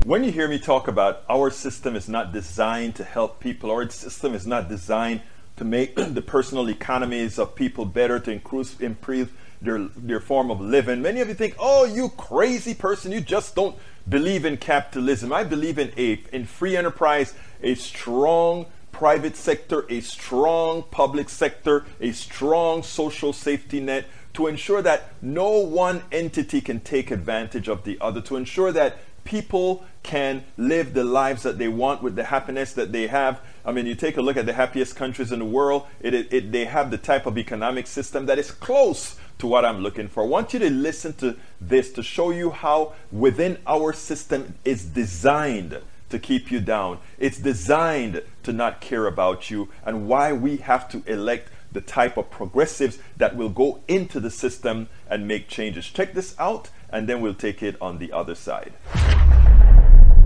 [0.06, 3.90] When you hear me talk about our system is not designed to help people, our
[3.90, 5.22] system is not designed
[5.56, 10.62] to make the personal economies of people better, to improve, improve their, their form of
[10.62, 11.02] living.
[11.02, 13.76] Many of you think, oh, you crazy person, you just don't
[14.08, 15.34] believe in capitalism.
[15.34, 21.84] I believe in a in free enterprise, a strong private sector, a strong public sector,
[22.00, 27.86] a strong social safety net to ensure that no one entity can take advantage of
[27.86, 32.24] the other, to ensure that people can live the lives that they want with the
[32.24, 33.42] happiness that they have.
[33.66, 36.28] I mean, you take a look at the happiest countries in the world, it, it,
[36.32, 40.08] it, they have the type of economic system that is close to what I'm looking
[40.08, 40.24] for.
[40.24, 44.86] I want you to listen to this to show you how within our system is
[44.86, 47.00] designed to keep you down.
[47.18, 52.16] It's designed to not care about you and why we have to elect the type
[52.16, 55.88] of progressives that will go into the system and make changes.
[55.88, 58.74] Check this out and then we'll take it on the other side.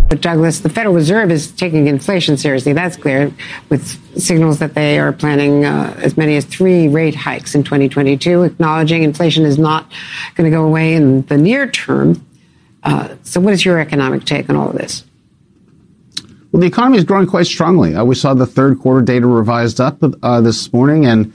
[0.09, 2.73] But Douglas, the Federal Reserve is taking inflation seriously.
[2.73, 3.31] That's clear,
[3.69, 3.87] with
[4.19, 9.03] signals that they are planning uh, as many as three rate hikes in 2022, acknowledging
[9.03, 9.91] inflation is not
[10.33, 12.25] going to go away in the near term.
[12.81, 15.03] Uh, so, what is your economic take on all of this?
[16.51, 17.93] Well, the economy is growing quite strongly.
[17.93, 21.31] Uh, we saw the third quarter data revised up uh, this morning, and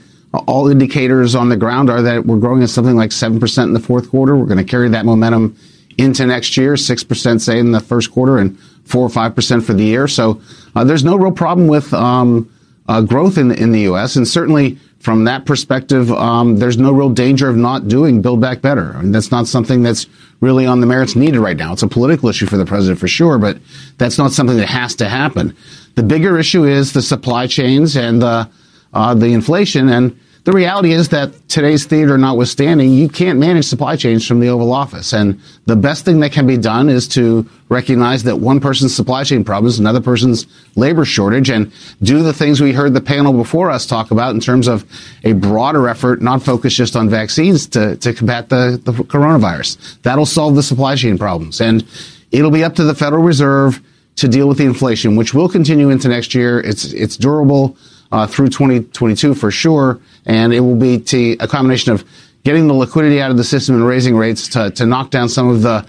[0.47, 3.79] all indicators on the ground are that we're growing at something like 7% in the
[3.79, 4.35] fourth quarter.
[4.35, 5.57] We're going to carry that momentum
[5.97, 9.83] into next year, 6% say in the first quarter and 4 or 5% for the
[9.83, 10.07] year.
[10.07, 10.41] So
[10.75, 12.51] uh, there's no real problem with um,
[12.87, 14.15] uh, growth in, in the U.S.
[14.15, 18.61] And certainly from that perspective, um, there's no real danger of not doing Build Back
[18.61, 18.93] Better.
[18.95, 20.07] I mean, that's not something that's
[20.41, 21.73] really on the merits needed right now.
[21.73, 23.57] It's a political issue for the president for sure, but
[23.97, 25.55] that's not something that has to happen.
[25.95, 28.49] The bigger issue is the supply chains and the,
[28.93, 29.89] uh, the inflation.
[29.89, 34.47] And the reality is that today's theater notwithstanding, you can't manage supply chains from the
[34.47, 35.11] Oval Office.
[35.11, 39.23] And the best thing that can be done is to recognize that one person's supply
[39.23, 43.33] chain problem is another person's labor shortage and do the things we heard the panel
[43.33, 44.85] before us talk about in terms of
[45.23, 49.99] a broader effort, not focused just on vaccines to, to combat the, the coronavirus.
[50.03, 51.59] That'll solve the supply chain problems.
[51.59, 51.83] And
[52.31, 53.81] it'll be up to the Federal Reserve
[54.17, 56.59] to deal with the inflation, which will continue into next year.
[56.59, 57.77] It's, it's durable
[58.11, 59.99] uh, through 2022 for sure.
[60.25, 62.05] And it will be to a combination of
[62.43, 65.49] getting the liquidity out of the system and raising rates to, to knock down some
[65.49, 65.85] of the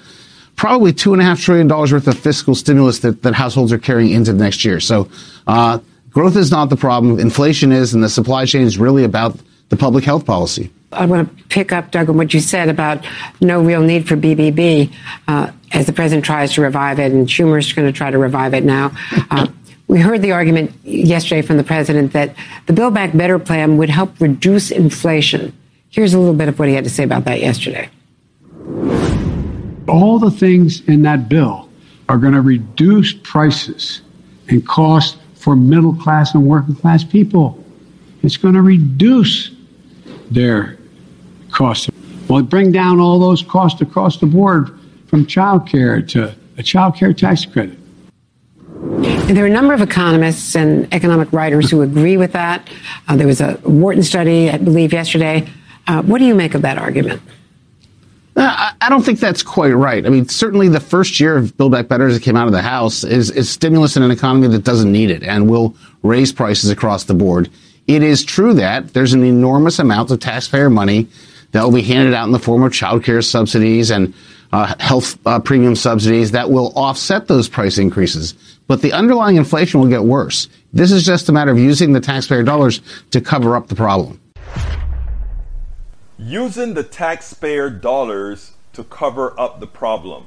[0.56, 3.78] probably two and a half trillion dollars worth of fiscal stimulus that, that households are
[3.78, 4.80] carrying into next year.
[4.80, 5.08] So,
[5.46, 5.78] uh,
[6.10, 7.20] growth is not the problem.
[7.20, 10.70] Inflation is, and the supply chain is really about the public health policy.
[10.92, 13.04] I want to pick up, Doug, on what you said about
[13.40, 14.92] no real need for BBB
[15.28, 18.54] uh, as the president tries to revive it, and Schumer's going to try to revive
[18.54, 18.92] it now.
[19.30, 19.48] Uh,
[19.88, 22.34] We heard the argument yesterday from the president that
[22.66, 25.56] the Build Back Better plan would help reduce inflation.
[25.90, 27.88] Here's a little bit of what he had to say about that yesterday.
[29.86, 31.70] All the things in that bill
[32.08, 34.02] are going to reduce prices
[34.48, 37.64] and cost for middle class and working class people.
[38.24, 39.52] It's going to reduce
[40.30, 40.78] their
[41.50, 41.88] costs.
[42.28, 46.96] Well, bring down all those costs across the board from child care to a child
[46.96, 47.78] care tax credit.
[48.78, 52.68] And there are a number of economists and economic writers who agree with that.
[53.08, 55.48] Uh, there was a Wharton study, I believe, yesterday.
[55.86, 57.22] Uh, what do you make of that argument?
[58.36, 60.04] Uh, I don't think that's quite right.
[60.04, 62.52] I mean, certainly the first year of Build Back Better as it came out of
[62.52, 66.32] the House is, is stimulus in an economy that doesn't need it and will raise
[66.32, 67.48] prices across the board.
[67.86, 71.08] It is true that there's an enormous amount of taxpayer money
[71.52, 74.12] that will be handed out in the form of child care subsidies and
[74.52, 78.34] uh, health uh, premium subsidies that will offset those price increases.
[78.66, 80.48] But the underlying inflation will get worse.
[80.72, 82.80] This is just a matter of using the taxpayer dollars
[83.12, 84.20] to cover up the problem.
[86.18, 90.26] Using the taxpayer dollars to cover up the problem.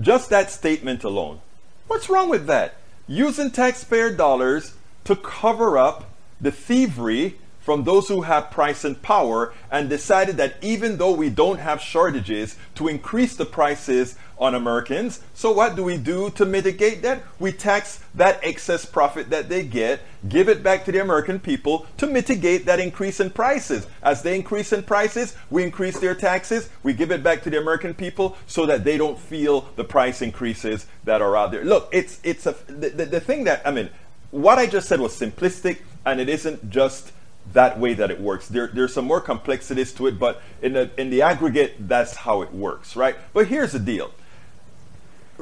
[0.00, 1.40] Just that statement alone.
[1.88, 2.74] What's wrong with that?
[3.08, 9.52] Using taxpayer dollars to cover up the thievery from those who have price and power
[9.72, 15.18] and decided that even though we don't have shortages to increase the prices on Americans,
[15.34, 17.24] so what do we do to mitigate that?
[17.40, 21.86] We tax that excess profit that they get, give it back to the American people
[21.96, 23.88] to mitigate that increase in prices.
[24.00, 27.58] As they increase in prices, we increase their taxes, we give it back to the
[27.58, 31.64] American people so that they don't feel the price increases that are out there.
[31.64, 33.90] Look, it's it's a the, the, the thing that I mean,
[34.30, 37.12] what I just said was simplistic and it isn't just
[37.52, 38.48] that way that it works.
[38.48, 42.42] There, there's some more complexities to it, but in the, in the aggregate, that's how
[42.42, 43.16] it works, right?
[43.34, 44.12] But here's the deal.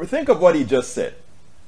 [0.04, 1.14] Think of what he just said.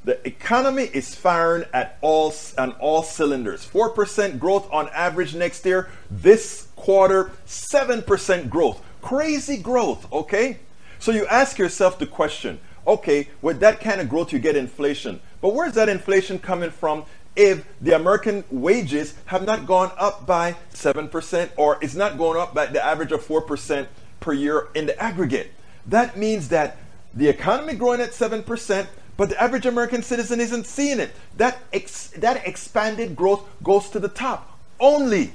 [0.05, 3.67] The economy is firing at all on all cylinders.
[3.67, 5.91] 4% growth on average next year.
[6.11, 8.81] This quarter, 7% growth.
[9.03, 10.59] Crazy growth, okay?
[10.99, 15.21] So you ask yourself the question, okay, with that kind of growth you get inflation.
[15.41, 17.05] But where's that inflation coming from
[17.37, 22.55] if the American wages have not gone up by 7% or it's not going up
[22.55, 23.87] by the average of 4%
[24.21, 25.53] per year in the aggregate.
[25.87, 26.79] That means that
[27.15, 31.11] the economy growing at 7%, but the average American citizen isn't seeing it.
[31.37, 35.33] That, ex- that expanded growth goes to the top only.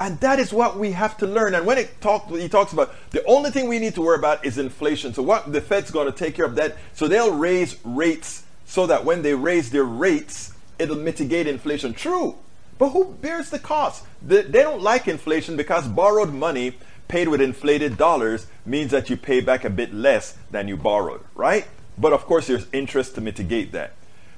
[0.00, 1.54] And that is what we have to learn.
[1.54, 4.44] And when it talk, he talks about the only thing we need to worry about
[4.44, 5.14] is inflation.
[5.14, 6.76] So what the Fed's going to take care of that.
[6.94, 11.94] So they'll raise rates so that when they raise their rates, it'll mitigate inflation.
[11.94, 12.36] True.
[12.78, 14.04] But who bears the cost?
[14.22, 19.40] They, don't like inflation because borrowed money paid with inflated dollars means that you pay
[19.40, 21.66] back a bit less than you borrowed, right?
[21.96, 23.92] But of course, there's interest to mitigate that.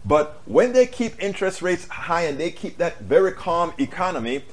[0.05, 4.45] But when they keep interest rates high and they keep that very calm economy,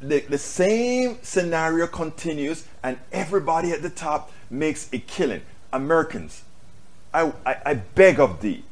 [0.00, 5.42] the, the same scenario continues and everybody at the top makes a killing.
[5.72, 6.42] Americans,
[7.12, 8.64] I, I, I beg of thee,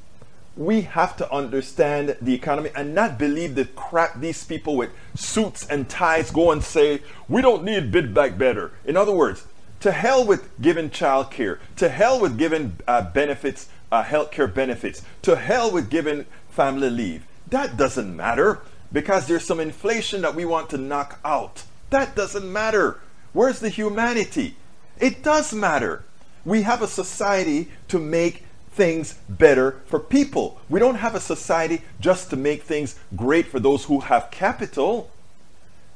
[0.57, 5.67] we have to understand the economy and not believe the crap these people with suits
[5.67, 8.71] and ties go and say, we don't need Build Back Better.
[8.85, 9.47] In other words,
[9.81, 14.47] to hell with giving child care, to hell with giving uh, benefits, uh, health care
[14.47, 17.27] benefits, to hell with giving family leave.
[17.49, 18.61] That doesn't matter
[18.93, 21.65] because there's some inflation that we want to knock out.
[21.91, 23.01] That doesn't matter.
[23.33, 24.57] Where's the humanity?
[25.01, 26.05] It does matter.
[26.45, 30.61] We have a society to make things better for people.
[30.69, 35.11] We don't have a society just to make things great for those who have capital.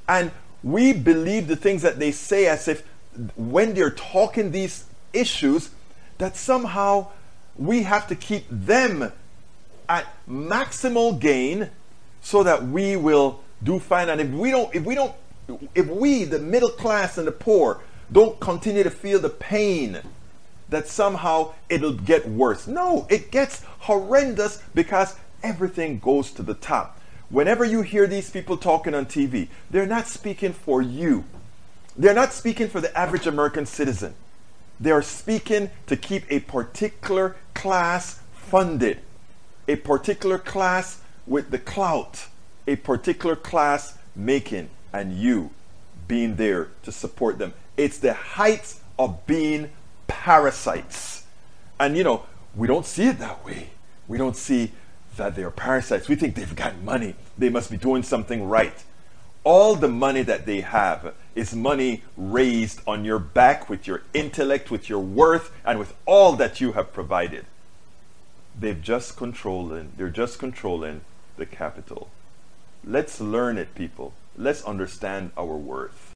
[0.09, 0.31] And
[0.62, 2.83] we believe the things that they say as if
[3.37, 5.71] when they're talking these issues,
[6.19, 7.09] that somehow
[7.57, 9.12] we have to keep them
[9.88, 11.71] at maximal gain
[12.21, 14.09] so that we will do fine.
[14.09, 15.14] And if we don't, if we don't,
[15.75, 17.81] if we, the middle class and the poor,
[18.12, 20.01] don't continue to feel the pain
[20.68, 22.66] that somehow it'll get worse.
[22.66, 27.00] No, it gets horrendous because everything goes to the top.
[27.31, 31.24] Whenever you hear these people talking on TV, they're not speaking for you.
[31.96, 34.14] They're not speaking for the average American citizen.
[34.81, 39.00] They are speaking to keep a particular class funded,
[39.66, 42.27] a particular class with the clout,
[42.66, 45.50] a particular class making, and you
[46.06, 47.52] being there to support them.
[47.77, 49.71] It's the heights of being
[50.09, 51.25] parasites.
[51.79, 52.25] And you know,
[52.56, 53.71] we don't see it that way.
[54.09, 54.73] We don't see
[55.17, 56.09] that they're parasites.
[56.09, 57.15] We think they've got money.
[57.37, 58.75] They must be doing something right.
[59.44, 64.71] All the money that they have is money raised on your back with your intellect,
[64.71, 67.46] with your worth, and with all that you have provided.
[68.59, 71.02] They've just controlling, they're just controlling
[71.37, 72.09] the capital.
[72.85, 74.15] Let's learn it, people.
[74.37, 76.08] Let's understand our worth.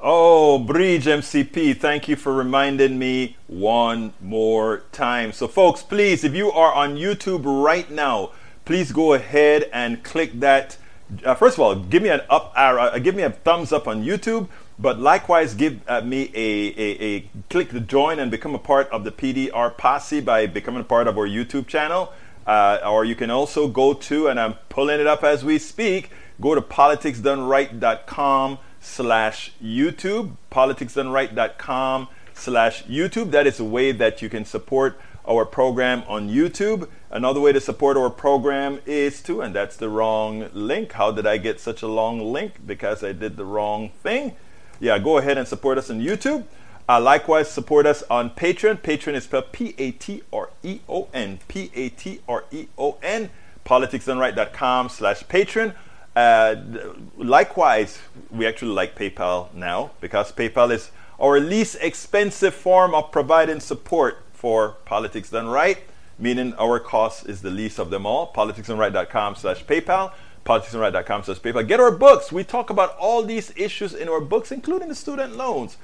[0.00, 5.30] Oh, Bridge MCP, thank you for reminding me one more time.
[5.30, 8.32] So, folks, please, if you are on YouTube right now,
[8.64, 10.76] please go ahead and click that.
[11.24, 13.86] Uh, first of all, give me an up arrow, uh, give me a thumbs up
[13.86, 14.48] on YouTube,
[14.80, 18.88] but likewise give uh, me a, a, a click to join and become a part
[18.90, 22.12] of the PDR posse by becoming a part of our YouTube channel.
[22.48, 26.10] Uh, or you can also go to, and I'm pulling it up as we speak,
[26.40, 28.58] go to politicsdoneright.com
[28.88, 33.30] slash YouTube, politicsdoneright.com slash YouTube.
[33.30, 36.88] That is a way that you can support our program on YouTube.
[37.10, 40.92] Another way to support our program is to, and that's the wrong link.
[40.92, 42.66] How did I get such a long link?
[42.66, 44.34] Because I did the wrong thing.
[44.80, 46.44] Yeah, go ahead and support us on YouTube.
[46.88, 48.78] Uh, likewise, support us on Patreon.
[48.78, 51.38] Patreon is spelled P A T R E O N.
[51.46, 53.28] P A T R E O N.
[53.66, 55.74] Politicsdoneright.com slash Patreon.
[56.18, 56.56] Uh,
[57.16, 58.00] likewise,
[58.32, 60.90] we actually like PayPal now because PayPal is
[61.20, 65.78] our least expensive form of providing support for Politics Done Right,
[66.18, 68.32] meaning our cost is the least of them all.
[68.32, 70.10] Politicsdoneright.com slash PayPal.
[70.44, 71.68] Politicsdoneright.com slash PayPal.
[71.68, 72.32] Get our books.
[72.32, 75.76] We talk about all these issues in our books, including the student loans.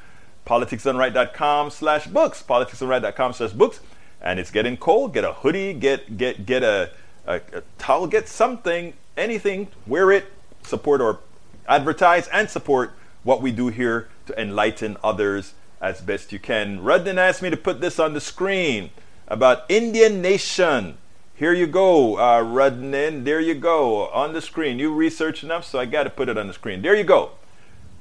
[0.46, 2.42] Politicsdoneright.com slash books.
[2.42, 3.78] Politicsdoneright.com slash books.
[4.20, 5.14] And it's getting cold.
[5.14, 5.74] Get a hoodie.
[5.74, 6.90] Get get get a,
[7.26, 8.06] a, a towel.
[8.06, 11.20] Get something anything, wear it, support or
[11.68, 16.82] advertise and support what we do here to enlighten others as best you can.
[16.82, 18.90] Rudden asked me to put this on the screen
[19.28, 20.98] about Indian Nation.
[21.34, 22.70] Here you go, uh.
[22.70, 24.78] There you go on the screen.
[24.78, 26.82] You researched enough, so I got to put it on the screen.
[26.82, 27.32] There you go.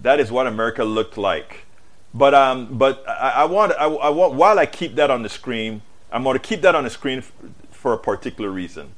[0.02, 1.66] That is what America looked like.
[2.14, 5.30] But um, but I, I want I, I want while I keep that on the
[5.30, 7.32] screen, I'm going to keep that on the screen f-
[7.72, 8.92] for a particular reason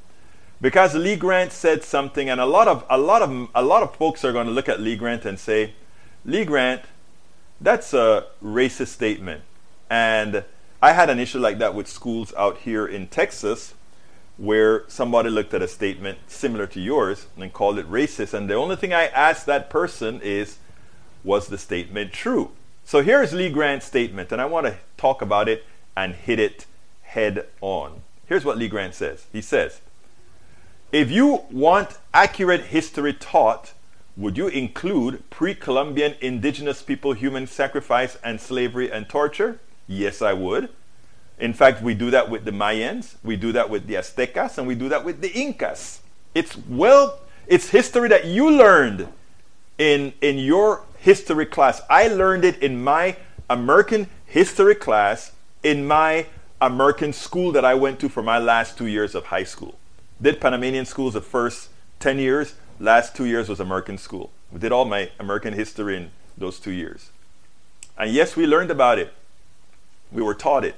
[0.62, 3.96] because Lee Grant said something, and a lot of a lot of a lot of
[3.96, 5.74] folks are going to look at Lee Grant and say,
[6.24, 6.84] Lee Grant,
[7.60, 9.42] that's a racist statement.
[9.90, 10.44] And
[10.82, 13.74] I had an issue like that with schools out here in Texas,
[14.38, 18.34] where somebody looked at a statement similar to yours and called it racist.
[18.34, 20.58] And the only thing I asked that person is,
[21.24, 22.52] was the statement true?
[22.84, 25.66] So here's Lee Grant's statement, and I want to talk about it
[25.98, 26.66] and hit it
[27.02, 28.02] head on.
[28.28, 29.26] Here's what Lee Grant says.
[29.32, 29.82] He says,
[30.92, 33.74] if you want accurate history taught,
[34.18, 39.60] would you include pre Columbian indigenous people human sacrifice and slavery and torture?
[39.88, 40.70] Yes, I would.
[41.38, 44.68] In fact, we do that with the Mayans, we do that with the Aztecas, and
[44.68, 46.00] we do that with the Incas.
[46.34, 49.10] It's well, it's history that you learned
[49.78, 51.82] in, in your history class.
[51.90, 53.18] I learned it in my
[53.50, 55.34] American history class
[55.64, 56.28] in my
[56.62, 59.76] American school that I went to for my last two years of high school.
[60.22, 62.56] Did Panamanian schools the first 10 years.
[62.80, 64.32] Last two years was American school.
[64.52, 67.10] We did all my American history in those two years.
[67.98, 69.14] And yes, we learned about it.
[70.12, 70.76] We were taught it.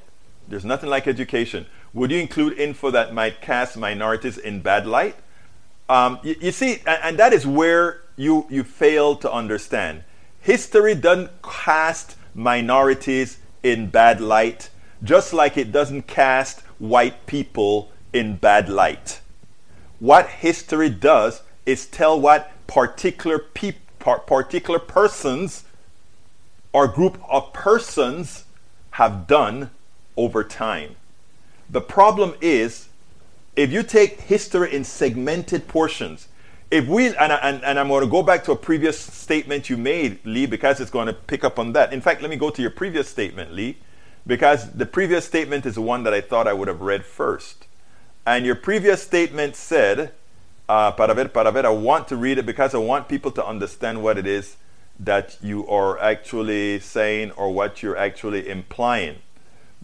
[0.47, 1.65] There's nothing like education.
[1.93, 5.15] Would you include info that might cast minorities in bad light?
[5.89, 10.03] Um, you, you, see, and, and that is where you, you fail to understand.
[10.39, 14.69] History doesn't cast minorities in bad light,
[15.03, 19.19] just like it doesn't cast white people in bad light
[19.99, 25.63] what history does is tell what particular peop- particular persons
[26.71, 28.45] or group of persons
[28.91, 29.69] have done
[30.15, 30.95] over time.
[31.69, 32.87] The problem is
[33.55, 36.27] if you take history in segmented portions,
[36.69, 39.77] if we and, and, and I'm going to go back to a previous statement you
[39.77, 41.93] made, Lee, because it's going to pick up on that.
[41.93, 43.77] In fact, let me go to your previous statement, Lee,
[44.25, 47.65] because the previous statement is the one that I thought I would have read first.
[48.27, 50.11] And your previous statement said,
[50.67, 53.45] uh, para ver, para ver, I want to read it because I want people to
[53.45, 54.57] understand what it is
[54.99, 59.19] that you are actually saying or what you're actually implying.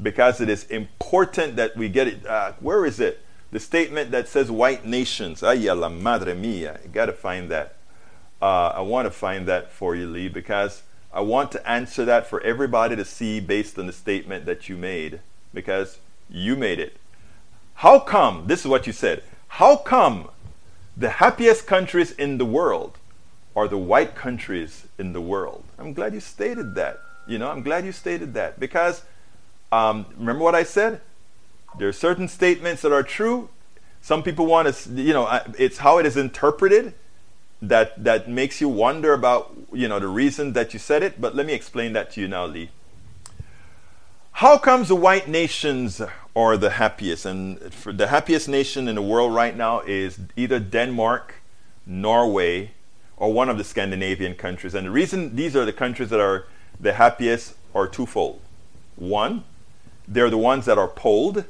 [0.01, 2.25] Because it is important that we get it.
[2.25, 3.21] Uh, where is it?
[3.51, 5.41] The statement that says white nations.
[5.41, 6.81] Ay, la madre mia.
[6.83, 7.77] You got to find that.
[8.41, 10.83] Uh, I want to find that for you, Lee, because
[11.13, 14.75] I want to answer that for everybody to see based on the statement that you
[14.75, 15.21] made.
[15.53, 16.97] Because you made it.
[17.75, 20.29] How come, this is what you said, how come
[20.95, 22.97] the happiest countries in the world
[23.55, 25.63] are the white countries in the world?
[25.77, 27.01] I'm glad you stated that.
[27.27, 29.03] You know, I'm glad you stated that because
[29.71, 31.01] um, remember what I said?
[31.77, 33.49] There are certain statements that are true.
[34.01, 36.93] Some people want to, you know, it's how it is interpreted
[37.61, 41.19] that that makes you wonder about, you know, the reason that you said it.
[41.19, 42.69] But let me explain that to you now, Lee.
[44.37, 46.01] How comes the white nations
[46.35, 47.23] are the happiest?
[47.25, 51.35] And the happiest nation in the world right now is either Denmark,
[51.85, 52.71] Norway,
[53.15, 54.73] or one of the Scandinavian countries.
[54.73, 56.47] And the reason these are the countries that are
[56.79, 58.41] the happiest are twofold.
[58.95, 59.43] One,
[60.07, 61.45] they're the ones that are polled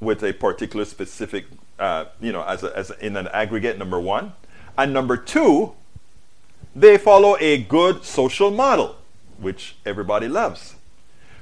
[0.00, 1.44] with a particular specific,
[1.78, 4.32] uh, you know, as, a, as a, in an aggregate, number one.
[4.78, 5.74] And number two,
[6.74, 8.96] they follow a good social model,
[9.38, 10.76] which everybody loves.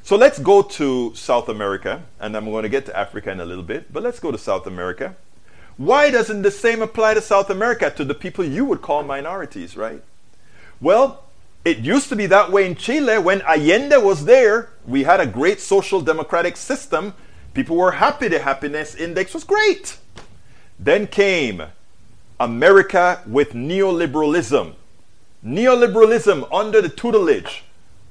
[0.02, 3.44] So let's go to South America, and I'm going to get to Africa in a
[3.44, 5.16] little bit, but let's go to South America.
[5.76, 9.76] Why doesn't the same apply to South America, to the people you would call minorities,
[9.76, 10.02] right?
[10.80, 11.24] Well,
[11.64, 14.70] it used to be that way in Chile when Allende was there.
[14.86, 17.14] We had a great social democratic system.
[17.52, 18.28] People were happy.
[18.28, 19.98] The happiness index was great.
[20.78, 21.64] Then came
[22.40, 24.74] America with neoliberalism.
[25.44, 27.64] Neoliberalism under the tutelage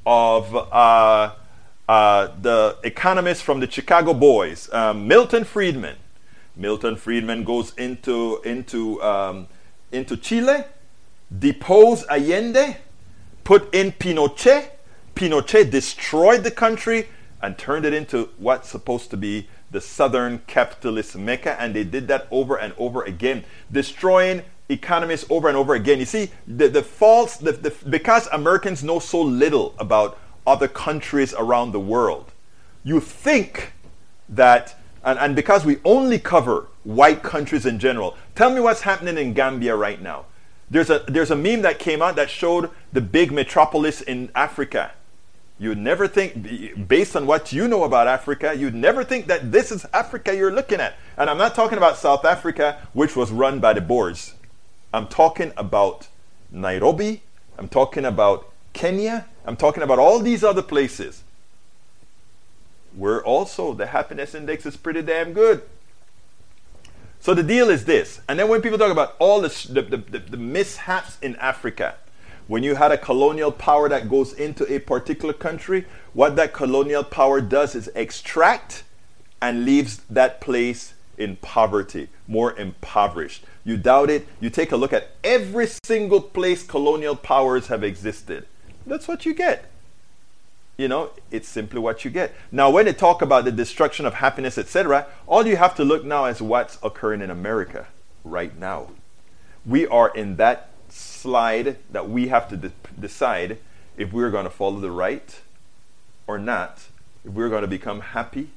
[0.05, 1.31] of uh,
[1.88, 5.95] uh, the economist from the Chicago Boys, um, Milton Friedman.
[6.55, 9.47] Milton Friedman goes into, into, um,
[9.91, 10.63] into Chile,
[11.38, 12.77] depose Allende,
[13.43, 14.71] put in Pinochet.
[15.15, 17.07] Pinochet destroyed the country
[17.41, 21.59] and turned it into what's supposed to be the southern capitalist mecca.
[21.61, 25.99] And they did that over and over again, destroying economies over and over again.
[25.99, 30.17] You see, the, the false, the, the, because Americans know so little about
[30.48, 32.32] other countries around the world,
[32.84, 33.74] you think
[34.30, 39.18] that, and, and because we only cover white countries in general, tell me what's happening
[39.18, 40.26] in Gambia right now.
[40.70, 44.91] There's a, there's a meme that came out that showed the big metropolis in Africa.
[45.60, 49.72] You'd never think, based on what you know about Africa, you'd never think that this
[49.72, 50.95] is Africa you're looking at.
[51.18, 54.34] And I'm not talking about South Africa, which was run by the Boers.
[54.93, 56.08] I'm talking about
[56.52, 57.24] Nairobi.
[57.58, 59.26] I'm talking about Kenya.
[59.48, 61.24] I'm talking about all these other places
[62.93, 65.62] where also the happiness index is pretty damn good.
[67.22, 68.20] So the deal is this.
[68.28, 71.95] And then when people talk about all the, the, the, the, mishaps in Africa,
[72.48, 77.04] when you had a colonial power that goes into a particular country, what that colonial
[77.04, 78.84] power does is extract
[79.41, 83.45] and leaves that place in poverty, more impoverished.
[83.64, 84.28] You doubt it?
[84.39, 88.45] You take a look at every single place colonial powers have existed.
[88.88, 89.65] That's what you get.
[90.77, 92.33] You know, it's simply what you get.
[92.51, 96.05] Now, when they talk about the destruction of happiness, etc., all you have to look
[96.05, 97.88] now is what's occurring in America
[98.23, 98.91] right now.
[99.65, 103.57] We are in that slide that we have to de- decide
[103.97, 105.41] if we're going to follow the right
[106.27, 106.85] or not,
[107.25, 108.51] if we're going to become happy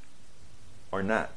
[0.93, 1.31] or not.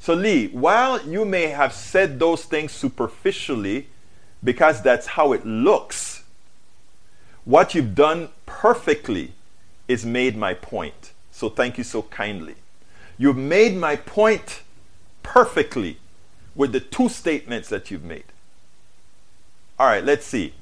[0.00, 3.86] So, Lee, while you may have said those things superficially
[4.42, 6.17] because that's how it looks,
[7.48, 9.32] what you've done perfectly
[9.88, 11.12] is made my point.
[11.30, 12.56] So, thank you so kindly.
[13.16, 14.60] You've made my point
[15.22, 15.96] perfectly
[16.54, 18.24] with the two statements that you've made.
[19.78, 20.52] All right, let's see.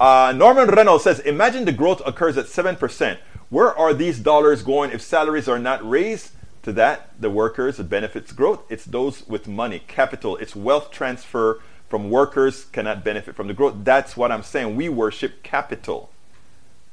[0.00, 3.18] Uh, Norman Reynolds says Imagine the growth occurs at 7%.
[3.48, 6.32] Where are these dollars going if salaries are not raised?
[6.62, 8.60] to that, the workers, it benefits growth.
[8.68, 13.74] It's those with money, capital, it's wealth transfer from workers cannot benefit from the growth.
[13.82, 14.76] That's what I'm saying.
[14.76, 16.10] We worship capital.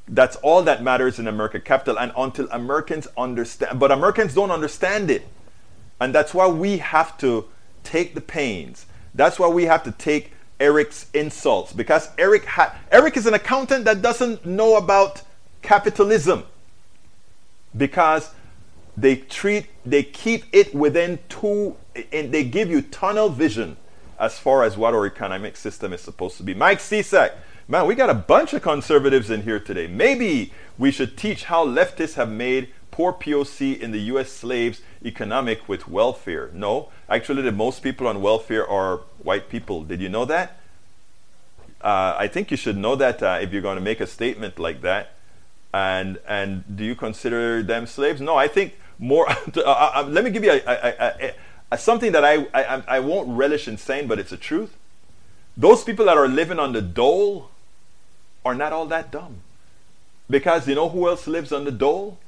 [0.07, 1.99] That's all that matters in America, capital.
[1.99, 5.27] And until Americans understand, but Americans don't understand it.
[6.01, 7.45] And that's why we have to
[7.83, 8.87] take the pains.
[9.13, 13.85] That's why we have to take Eric's insults because Eric ha- Eric is an accountant
[13.85, 15.21] that doesn't know about
[15.61, 16.43] capitalism
[17.75, 18.31] because
[18.95, 21.75] they treat they keep it within two
[22.11, 23.77] and they give you tunnel vision
[24.19, 26.53] as far as what our economic system is supposed to be.
[26.53, 27.33] Mike cisak
[27.67, 29.87] man we got a bunch of conservatives in here today.
[29.87, 35.67] Maybe we should teach how leftists have made poor poc in the us slaves economic
[35.67, 36.49] with welfare.
[36.53, 39.83] No actually the most people on welfare are white people.
[39.83, 40.59] Did you know that?
[41.79, 44.57] Uh, i think you should know that uh, if you're going to make a statement
[44.57, 45.13] like that.
[45.73, 48.19] And and do you consider them slaves?
[48.21, 49.29] No i think more.
[49.57, 51.33] uh, uh, let me give you a, a, a,
[51.75, 54.77] something that I, I, I won't relish in saying, but it's a truth.
[55.55, 57.49] Those people that are living on the dole
[58.45, 59.41] are not all that dumb.
[60.29, 62.19] Because you know who else lives on the dole?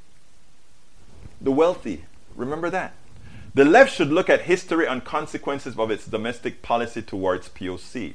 [1.40, 2.06] The wealthy.
[2.36, 2.94] Remember that.
[3.54, 8.14] The left should look at history and consequences of its domestic policy towards POC.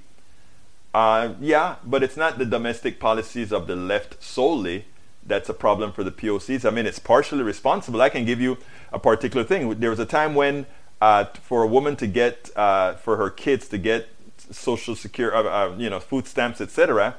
[0.93, 4.85] Uh, yeah, but it's not the domestic policies of the left solely
[5.27, 6.65] that's a problem for the POCs.
[6.65, 8.01] I mean, it's partially responsible.
[8.01, 8.59] I can give you
[8.93, 9.81] a particular thing.
[9.81, 10.67] There was a time when,
[11.05, 14.09] uh, for a woman to get, uh, for her kids to get
[14.51, 17.17] social security, uh, uh, you know, food stamps, etc.,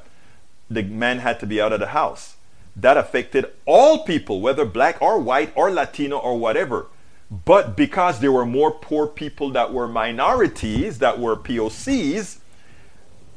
[0.71, 2.25] the man had to be out of the house.
[2.85, 6.87] that affected all people, whether black or white or Latino or whatever.
[7.51, 12.39] But because there were more poor people that were minorities, that were POCs,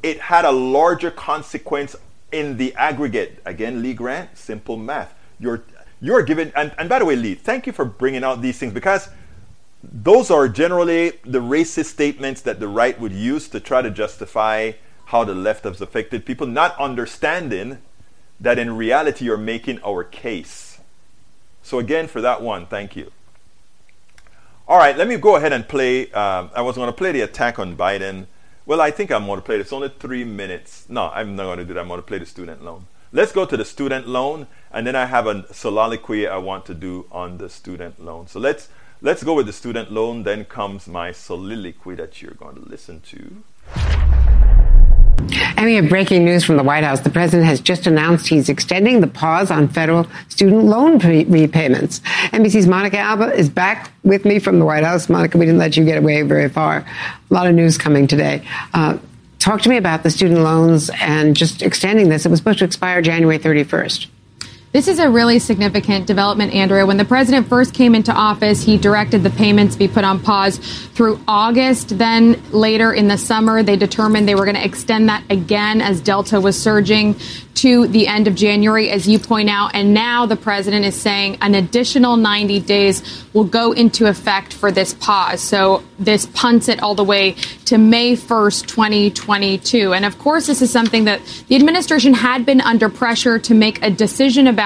[0.03, 1.95] it had a larger consequence
[2.33, 3.31] in the aggregate.
[3.45, 5.13] Again, Lee Grant, simple math.
[5.39, 5.63] You're
[6.01, 8.73] you're given, and, and by the way, Lee, thank you for bringing out these things
[8.73, 9.09] because
[9.83, 14.73] those are generally the racist statements that the right would use to try to justify
[15.05, 17.79] how the left has affected people, not understanding
[18.39, 20.79] that in reality you're making our case.
[21.63, 23.11] So, again, for that one, thank you.
[24.67, 26.11] All right, let me go ahead and play.
[26.11, 28.27] Um, I was going to play the attack on Biden.
[28.65, 29.55] Well, I think I'm going to play.
[29.57, 30.85] It's only three minutes.
[30.89, 31.79] No, I'm not going to do that.
[31.79, 32.85] I'm going to play the student loan.
[33.11, 36.75] Let's go to the student loan, and then I have a soliloquy I want to
[36.75, 38.27] do on the student loan.
[38.27, 38.69] So let's
[39.01, 40.23] let's go with the student loan.
[40.23, 43.43] Then comes my soliloquy that you're going to listen to.
[45.57, 47.01] And we have breaking news from the White House.
[47.01, 51.99] The president has just announced he's extending the pause on federal student loan pre- repayments.
[52.31, 55.09] NBC's Monica Alba is back with me from the White House.
[55.09, 56.77] Monica, we didn't let you get away very far.
[57.29, 58.43] A lot of news coming today.
[58.73, 58.97] Uh,
[59.37, 62.25] talk to me about the student loans and just extending this.
[62.25, 64.07] It was supposed to expire January 31st.
[64.71, 66.85] This is a really significant development, Andrea.
[66.85, 70.59] When the president first came into office, he directed the payments be put on pause
[70.93, 71.97] through August.
[71.97, 76.01] Then later in the summer, they determined they were going to extend that again as
[76.01, 77.15] Delta was surging
[77.55, 79.71] to the end of January, as you point out.
[79.73, 84.71] And now the president is saying an additional 90 days will go into effect for
[84.71, 85.41] this pause.
[85.41, 87.33] So this punts it all the way
[87.65, 89.93] to May 1st, 2022.
[89.93, 93.81] And of course, this is something that the administration had been under pressure to make
[93.83, 94.58] a decision about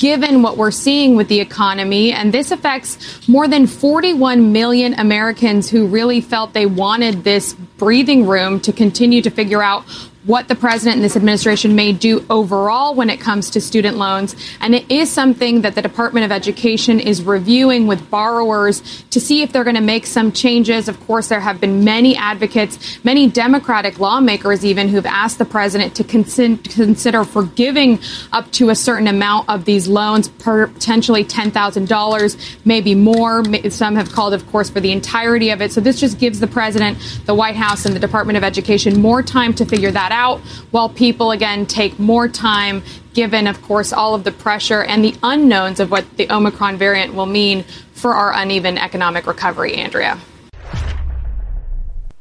[0.00, 2.10] given what we're seeing with the economy.
[2.10, 8.26] And this affects more than 41 million Americans who really felt they wanted this breathing
[8.26, 9.84] room to continue to figure out
[10.24, 14.36] what the president and this administration may do overall when it comes to student loans.
[14.60, 19.40] And it is something that the Department of Education is reviewing with borrowers to see
[19.40, 20.88] if they're going to make some changes.
[20.88, 25.94] Of course, there have been many advocates, many Democratic lawmakers even, who've asked the president
[25.96, 27.98] to consider forgiving
[28.32, 33.42] up to a certain amount of these loans, potentially $10,000, maybe more.
[33.70, 35.72] Some have called, of course, for the entirety of it.
[35.72, 39.22] So this just gives the president, the White House, and the Department of Education more
[39.22, 40.40] time to figure that that out
[40.70, 42.82] while people, again, take more time
[43.14, 47.14] given, of course, all of the pressure and the unknowns of what the Omicron variant
[47.14, 50.18] will mean for our uneven economic recovery, Andrea.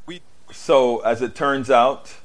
[0.05, 0.21] We,
[0.51, 2.15] so, as it turns out,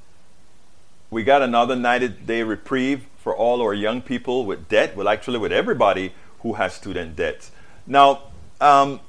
[1.10, 4.96] we got another 90 day reprieve for all our young people with debt.
[4.96, 7.50] Well, actually, with everybody who has student debts.
[7.86, 8.24] Now,
[8.60, 9.00] um,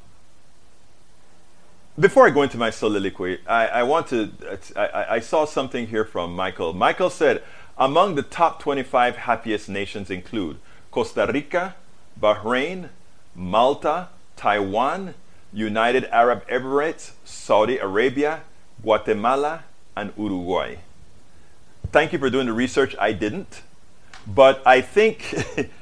[1.99, 4.31] before I go into my soliloquy, I, I want to.
[4.75, 6.73] I, I, saw something here from Michael.
[6.73, 7.41] Michael said,
[7.77, 10.57] among the top 25 happiest nations include
[10.91, 11.75] Costa Rica,
[12.19, 12.89] Bahrain,
[13.33, 15.13] Malta, Taiwan,
[15.53, 18.41] United Arab Emirates, Saudi Arabia,
[18.81, 19.63] Guatemala,
[19.95, 20.75] and Uruguay.
[21.91, 22.93] Thank you for doing the research.
[22.99, 23.61] I didn't.
[24.27, 25.33] But I think,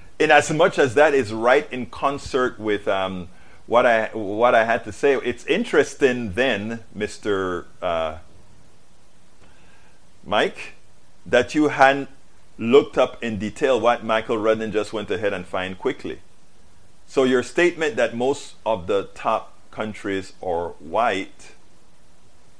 [0.20, 2.88] in as much as that is right in concert with.
[2.88, 3.30] Um,
[3.66, 5.16] what I what I had to say.
[5.16, 8.18] It's interesting then, Mister uh,
[10.26, 10.74] Mike,
[11.26, 12.09] that you hadn't
[12.57, 16.20] looked up in detail what Michael Rudnin just went ahead and find quickly.
[17.07, 21.51] So your statement that most of the top countries are white,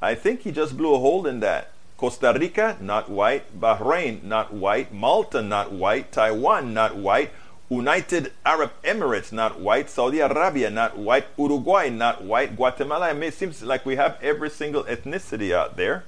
[0.01, 1.70] I think he just blew a hole in that.
[1.95, 3.60] Costa Rica, not white.
[3.60, 4.91] Bahrain, not white.
[4.93, 6.12] Malta, not white.
[6.12, 7.32] Taiwan, not white.
[7.70, 9.89] United Arab Emirates, not white.
[9.89, 11.26] Saudi Arabia, not white.
[11.38, 12.55] Uruguay, not white.
[12.55, 16.03] Guatemala, I mean, it seems like we have every single ethnicity out there.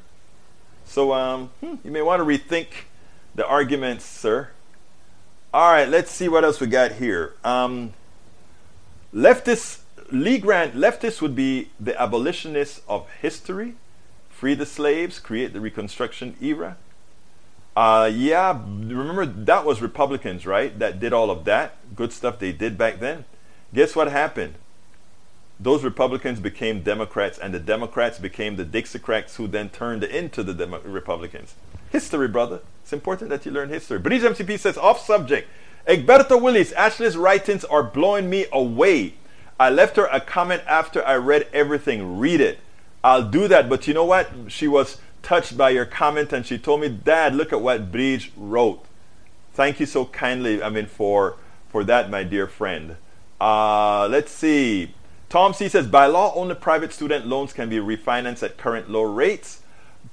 [0.85, 2.67] So um, hmm, you may want to rethink
[3.33, 4.49] the arguments, sir.
[5.53, 7.33] All right, let's see what else we got here.
[7.43, 7.93] Um,
[9.13, 13.75] Lee Grant, leftists would be the abolitionists of history,
[14.29, 16.77] free the slaves, create the Reconstruction era.
[17.75, 20.77] Uh, yeah, remember that was Republicans, right?
[20.79, 23.25] That did all of that good stuff they did back then.
[23.73, 24.55] Guess what happened?
[25.59, 30.53] Those Republicans became Democrats, and the Democrats became the Dixiecrats, who then turned into the
[30.53, 31.55] Demo- Republicans.
[31.91, 32.61] History, brother.
[32.83, 33.99] It's important that you learn history.
[33.99, 35.47] British MCP says, off subject.
[35.87, 39.13] Egberto Willies, Ashley's writings are blowing me away.
[39.59, 42.19] I left her a comment after I read everything.
[42.19, 42.59] Read it.
[43.03, 44.29] I'll do that, but you know what?
[44.47, 48.31] She was touched by your comment and she told me, Dad, look at what Bridge
[48.37, 48.85] wrote.
[49.53, 52.95] Thank you so kindly, I mean, for, for that, my dear friend.
[53.41, 54.93] Uh, let's see.
[55.27, 59.01] Tom C says, by law, only private student loans can be refinanced at current low
[59.01, 59.61] rates.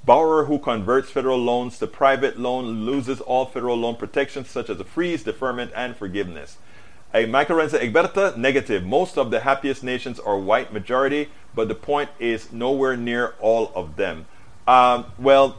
[0.06, 4.80] Borrower who converts federal loans to private loan loses all federal loan protections such as
[4.80, 6.56] a freeze, deferment, and forgiveness.
[7.12, 8.82] A Michael Renza Egberta, negative.
[8.82, 13.70] Most of the happiest nations are white majority, but the point is nowhere near all
[13.74, 14.24] of them.
[14.66, 15.56] Um, well,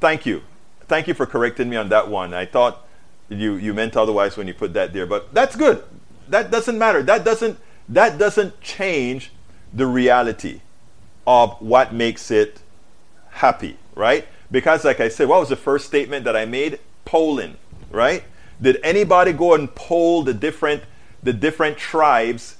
[0.00, 0.42] thank you.
[0.88, 2.34] Thank you for correcting me on that one.
[2.34, 2.86] I thought
[3.28, 5.84] you, you meant otherwise when you put that there, but that's good.
[6.28, 7.02] That doesn't matter.
[7.02, 9.32] That doesn't that doesn't change
[9.72, 10.60] the reality
[11.26, 12.62] of what makes it
[13.30, 14.26] happy, right?
[14.50, 16.78] Because, like I said, what was the first statement that I made?
[17.04, 17.56] Polling,
[17.90, 18.22] right?
[18.62, 20.84] Did anybody go and poll the different
[21.22, 22.56] the different tribes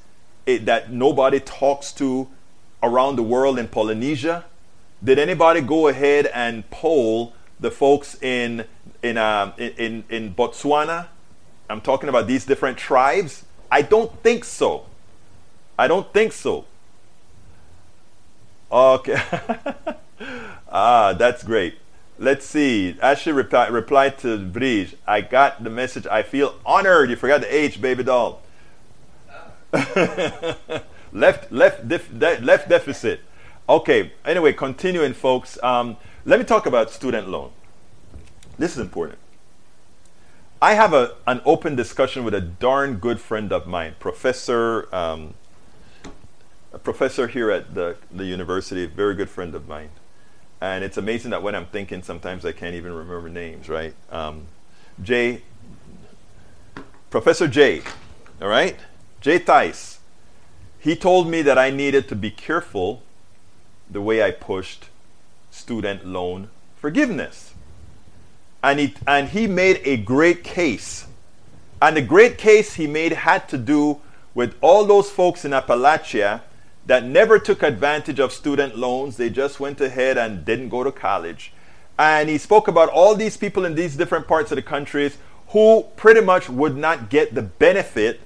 [0.46, 2.28] it, that nobody talks to
[2.82, 4.44] around the world in Polynesia?
[5.02, 8.64] Did anybody go ahead and poll the folks in
[9.02, 11.08] in, um, in in Botswana?
[11.68, 13.44] I'm talking about these different tribes.
[13.70, 14.86] I don't think so.
[15.78, 16.66] I don't think so.
[18.70, 19.20] Okay.
[20.68, 21.78] ah, that's great.
[22.18, 22.96] Let's see.
[23.00, 24.94] Ashley reply, replied to Vrij.
[25.06, 26.06] I got the message.
[26.06, 27.08] I feel honored.
[27.08, 28.42] You forgot the H, baby doll.
[29.72, 33.20] left, left, def, de, left deficit.
[33.70, 34.10] Okay.
[34.24, 35.56] Anyway, continuing, folks.
[35.62, 37.52] Um, let me talk about student loan.
[38.58, 39.20] This is important.
[40.60, 45.34] I have a, an open discussion with a darn good friend of mine, Professor, um,
[46.72, 49.90] a professor here at the, the university, very good friend of mine.
[50.60, 53.94] And it's amazing that when I'm thinking, sometimes I can't even remember names, right?
[54.10, 54.48] Um,
[55.00, 55.42] Jay,
[57.08, 57.82] Professor Jay,
[58.42, 58.76] all right?
[59.20, 60.00] Jay Theis.
[60.80, 63.04] He told me that I needed to be careful
[63.90, 64.88] the way I pushed
[65.50, 67.50] student loan forgiveness
[68.62, 71.06] and he, and he made a great case.
[71.80, 74.00] And the great case he made had to do
[74.34, 76.42] with all those folks in Appalachia
[76.86, 79.16] that never took advantage of student loans.
[79.16, 81.52] They just went ahead and didn't go to college.
[81.98, 85.16] And he spoke about all these people in these different parts of the countries
[85.48, 88.20] who pretty much would not get the benefit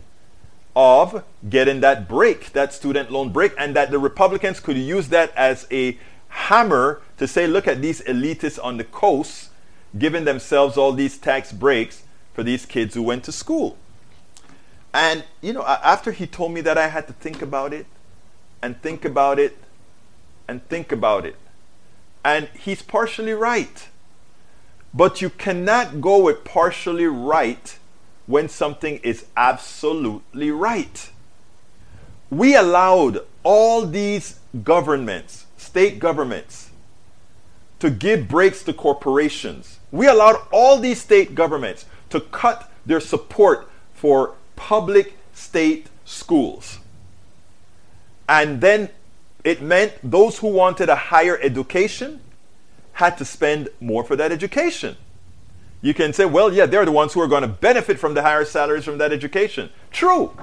[0.76, 5.32] of getting that break, that student loan break, and that the Republicans could use that
[5.36, 5.98] as a
[6.28, 9.50] hammer to say, look at these elitists on the coast
[9.96, 12.02] giving themselves all these tax breaks
[12.32, 13.78] for these kids who went to school.
[14.92, 17.86] And, you know, after he told me that, I had to think about it
[18.62, 19.56] and think about it
[20.48, 21.36] and think about it.
[22.24, 23.88] And he's partially right.
[24.92, 27.78] But you cannot go with partially right
[28.26, 31.10] when something is absolutely right.
[32.30, 36.70] We allowed all these governments, state governments,
[37.80, 43.70] to give breaks to corporations we allowed all these state governments to cut their support
[43.92, 46.80] for public state schools.
[48.28, 48.88] And then
[49.44, 52.20] it meant those who wanted a higher education
[52.94, 54.96] had to spend more for that education.
[55.84, 58.22] You can say, well, yeah, they're the ones who are going to benefit from the
[58.22, 59.68] higher salaries from that education.
[59.90, 60.34] True.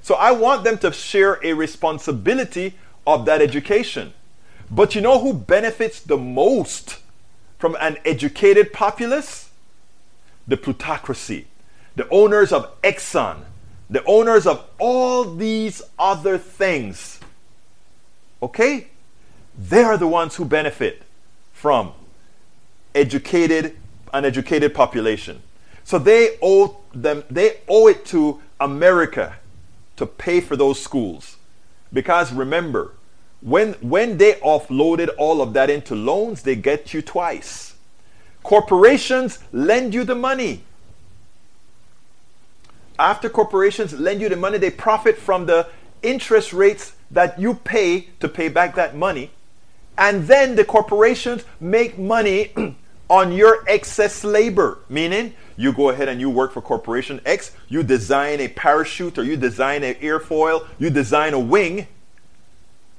[0.00, 2.76] So I want them to share a responsibility
[3.06, 4.14] of that education.
[4.70, 6.96] But you know who benefits the most
[7.58, 9.50] from an educated populace?
[10.48, 11.46] The plutocracy,
[11.94, 13.40] the owners of Exxon,
[13.90, 17.20] the owners of all these other things.
[18.42, 18.86] Okay?
[19.58, 21.02] They are the ones who benefit
[21.52, 21.92] from
[22.94, 23.76] educated
[24.12, 25.42] an educated population.
[25.84, 29.36] So they owe them they owe it to America
[29.96, 31.36] to pay for those schools.
[31.92, 32.92] Because remember,
[33.40, 37.74] when, when they offloaded all of that into loans, they get you twice.
[38.42, 40.62] Corporations lend you the money.
[42.98, 45.68] After corporations lend you the money, they profit from the
[46.02, 49.30] interest rates that you pay to pay back that money.
[49.96, 52.52] And then the corporations make money
[53.10, 57.82] on your excess labor, meaning you go ahead and you work for corporation X, you
[57.82, 61.88] design a parachute or you design an airfoil, you design a wing,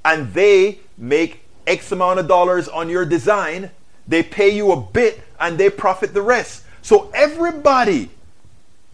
[0.03, 3.72] and they make X amount of dollars on your design,
[4.07, 6.66] they pay you a bit and they profit the rest.
[6.82, 8.09] So everybody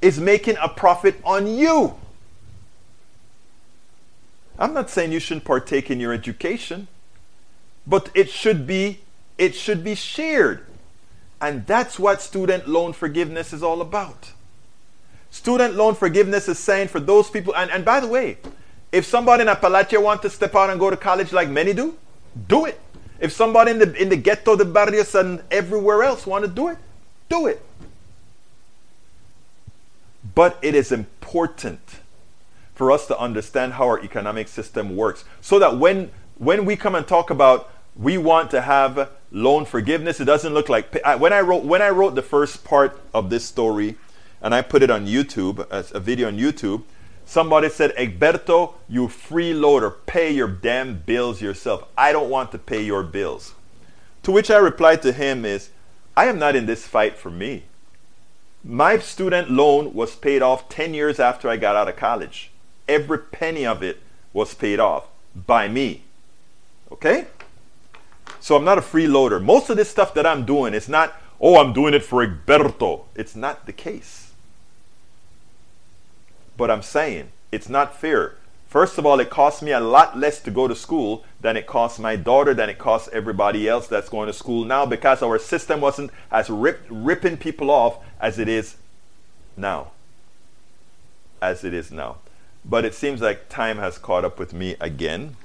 [0.02, 1.96] is making a profit on you.
[4.60, 6.88] I'm not saying you shouldn't partake in your education,
[7.88, 9.00] but it should be
[9.38, 10.67] it should be shared.
[11.40, 14.32] And that's what student loan forgiveness is all about.
[15.30, 18.38] Student loan forgiveness is saying for those people, and, and by the way,
[18.92, 21.96] if somebody in Appalachia want to step out and go to college like many do,
[22.48, 22.80] do it.
[23.20, 26.70] If somebody in the in the ghetto, the barrios, and everywhere else want to do
[26.70, 26.78] it,
[27.30, 27.62] do it.
[30.36, 31.80] But it is important
[32.76, 36.94] for us to understand how our economic system works, so that when when we come
[36.94, 40.20] and talk about We want to have loan forgiveness.
[40.20, 43.46] It doesn't look like when I wrote when I wrote the first part of this
[43.46, 43.96] story,
[44.42, 46.84] and I put it on YouTube as a video on YouTube.
[47.26, 51.84] Somebody said, Egberto, you freeloader, pay your damn bills yourself.
[51.98, 53.54] I don't want to pay your bills.
[54.24, 55.70] To which I replied to him is,
[56.16, 57.64] I am not in this fight for me.
[58.64, 62.50] My student loan was paid off 10 years after I got out of college.
[62.88, 64.00] Every penny of it
[64.32, 66.04] was paid off by me.
[66.92, 67.28] Okay?
[68.40, 69.44] So I'm not a freeloader.
[69.44, 73.06] Most of this stuff that I'm doing is not, oh, I'm doing it for Egberto.
[73.16, 74.32] It's not the case.
[76.56, 78.36] But I'm saying it's not fair.
[78.68, 81.66] First of all, it costs me a lot less to go to school than it
[81.66, 85.40] costs my daughter, than it costs everybody else that's going to school now because our
[85.40, 88.76] system wasn't as rip, ripping people off as it is
[89.56, 89.92] now.
[91.42, 92.18] As it is now.
[92.66, 95.38] But it seems like time has caught up with me again.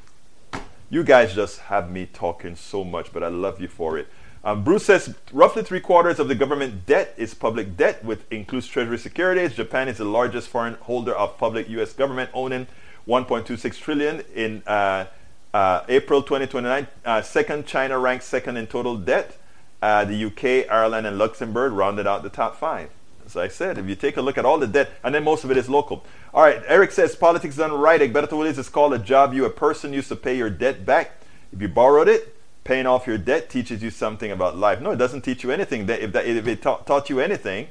[0.92, 4.08] You guys just have me talking so much, but I love you for it.
[4.44, 8.66] Um, Bruce says roughly three quarters of the government debt is public debt, which includes
[8.66, 9.54] Treasury securities.
[9.54, 11.94] Japan is the largest foreign holder of public U.S.
[11.94, 12.66] government, owning
[13.08, 15.06] 1.26 trillion in uh,
[15.54, 16.86] uh, April 2029.
[17.06, 19.38] Uh, second, China ranks second in total debt.
[19.80, 22.90] Uh, the UK, Ireland, and Luxembourg rounded out the top five.
[23.26, 25.44] As I said, if you take a look at all the debt, and then most
[25.44, 26.04] of it is local.
[26.34, 28.00] All right, Eric says politics done right.
[28.00, 30.84] Egberto Willies is it's called a job you, a person, used to pay your debt
[30.84, 31.22] back.
[31.52, 34.80] If you borrowed it, paying off your debt teaches you something about life.
[34.80, 35.88] No, it doesn't teach you anything.
[35.88, 37.68] If, that, if it ta- taught you anything,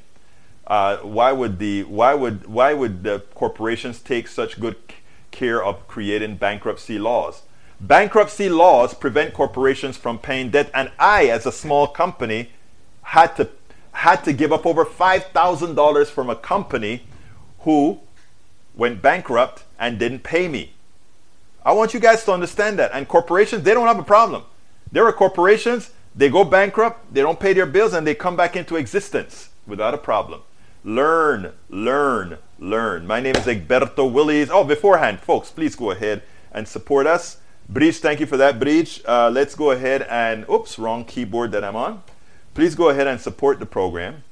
[0.68, 4.76] uh, why would the why would why would the corporations take such good
[5.32, 7.44] care of creating bankruptcy laws?
[7.80, 12.52] Bankruptcy laws prevent corporations from paying debt, and I, as a small company,
[13.02, 13.46] had to
[14.02, 17.04] had to give up over five thousand dollars from a company
[17.60, 18.00] who
[18.76, 20.74] went bankrupt and didn't pay me.
[21.64, 22.90] I want you guys to understand that.
[22.96, 24.42] And corporations, they don't have a problem.
[24.92, 28.56] There are corporations, they go bankrupt, they don't pay their bills, and they come back
[28.56, 30.42] into existence without a problem.
[30.84, 33.06] Learn, learn, learn.
[33.06, 34.50] My name is Egberto Willies.
[34.50, 37.38] Oh, beforehand, folks, please go ahead and support us.
[37.70, 39.00] Breach, thank you for that, Breach.
[39.06, 42.02] Uh, let's go ahead and, oops, wrong keyboard that I'm on.
[42.54, 44.24] Please go ahead and support the program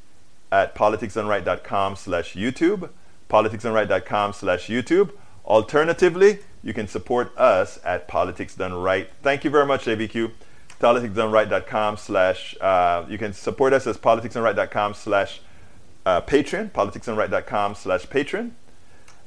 [0.52, 2.90] at politicsdoneright.com slash YouTube,
[3.30, 5.12] politicsdoneright.com slash YouTube.
[5.46, 9.10] Alternatively, you can support us at Politics Done Right.
[9.22, 10.32] Thank you very much, ABQ
[10.80, 15.42] politicsdoneright.com slash, uh, you can support us as politicsdoneright.com slash
[16.06, 18.52] uh, Patreon, politicsdoneright.com slash Patreon.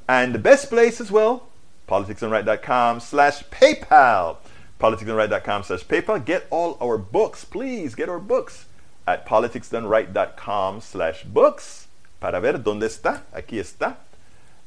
[0.07, 1.47] And the best place as well,
[1.87, 4.37] politicsdoneright.com slash PayPal.
[4.79, 6.25] politicsdoneright.com slash PayPal.
[6.25, 8.65] Get all our books, please get our books
[9.07, 11.87] at politicsdoneright.com slash books
[12.19, 13.21] para ver dónde está.
[13.33, 13.97] Aquí está.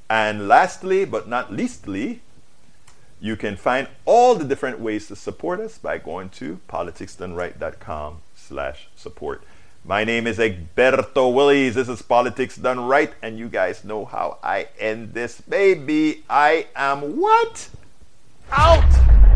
[0.09, 2.21] And lastly, but not leastly,
[3.21, 8.89] you can find all the different ways to support us by going to politicsdoneright.com slash
[8.95, 9.43] support.
[9.85, 11.77] My name is Egberto Willies.
[11.77, 16.25] This is Politics Done Right, and you guys know how I end this baby.
[16.29, 17.69] I am what?
[18.51, 19.36] Out!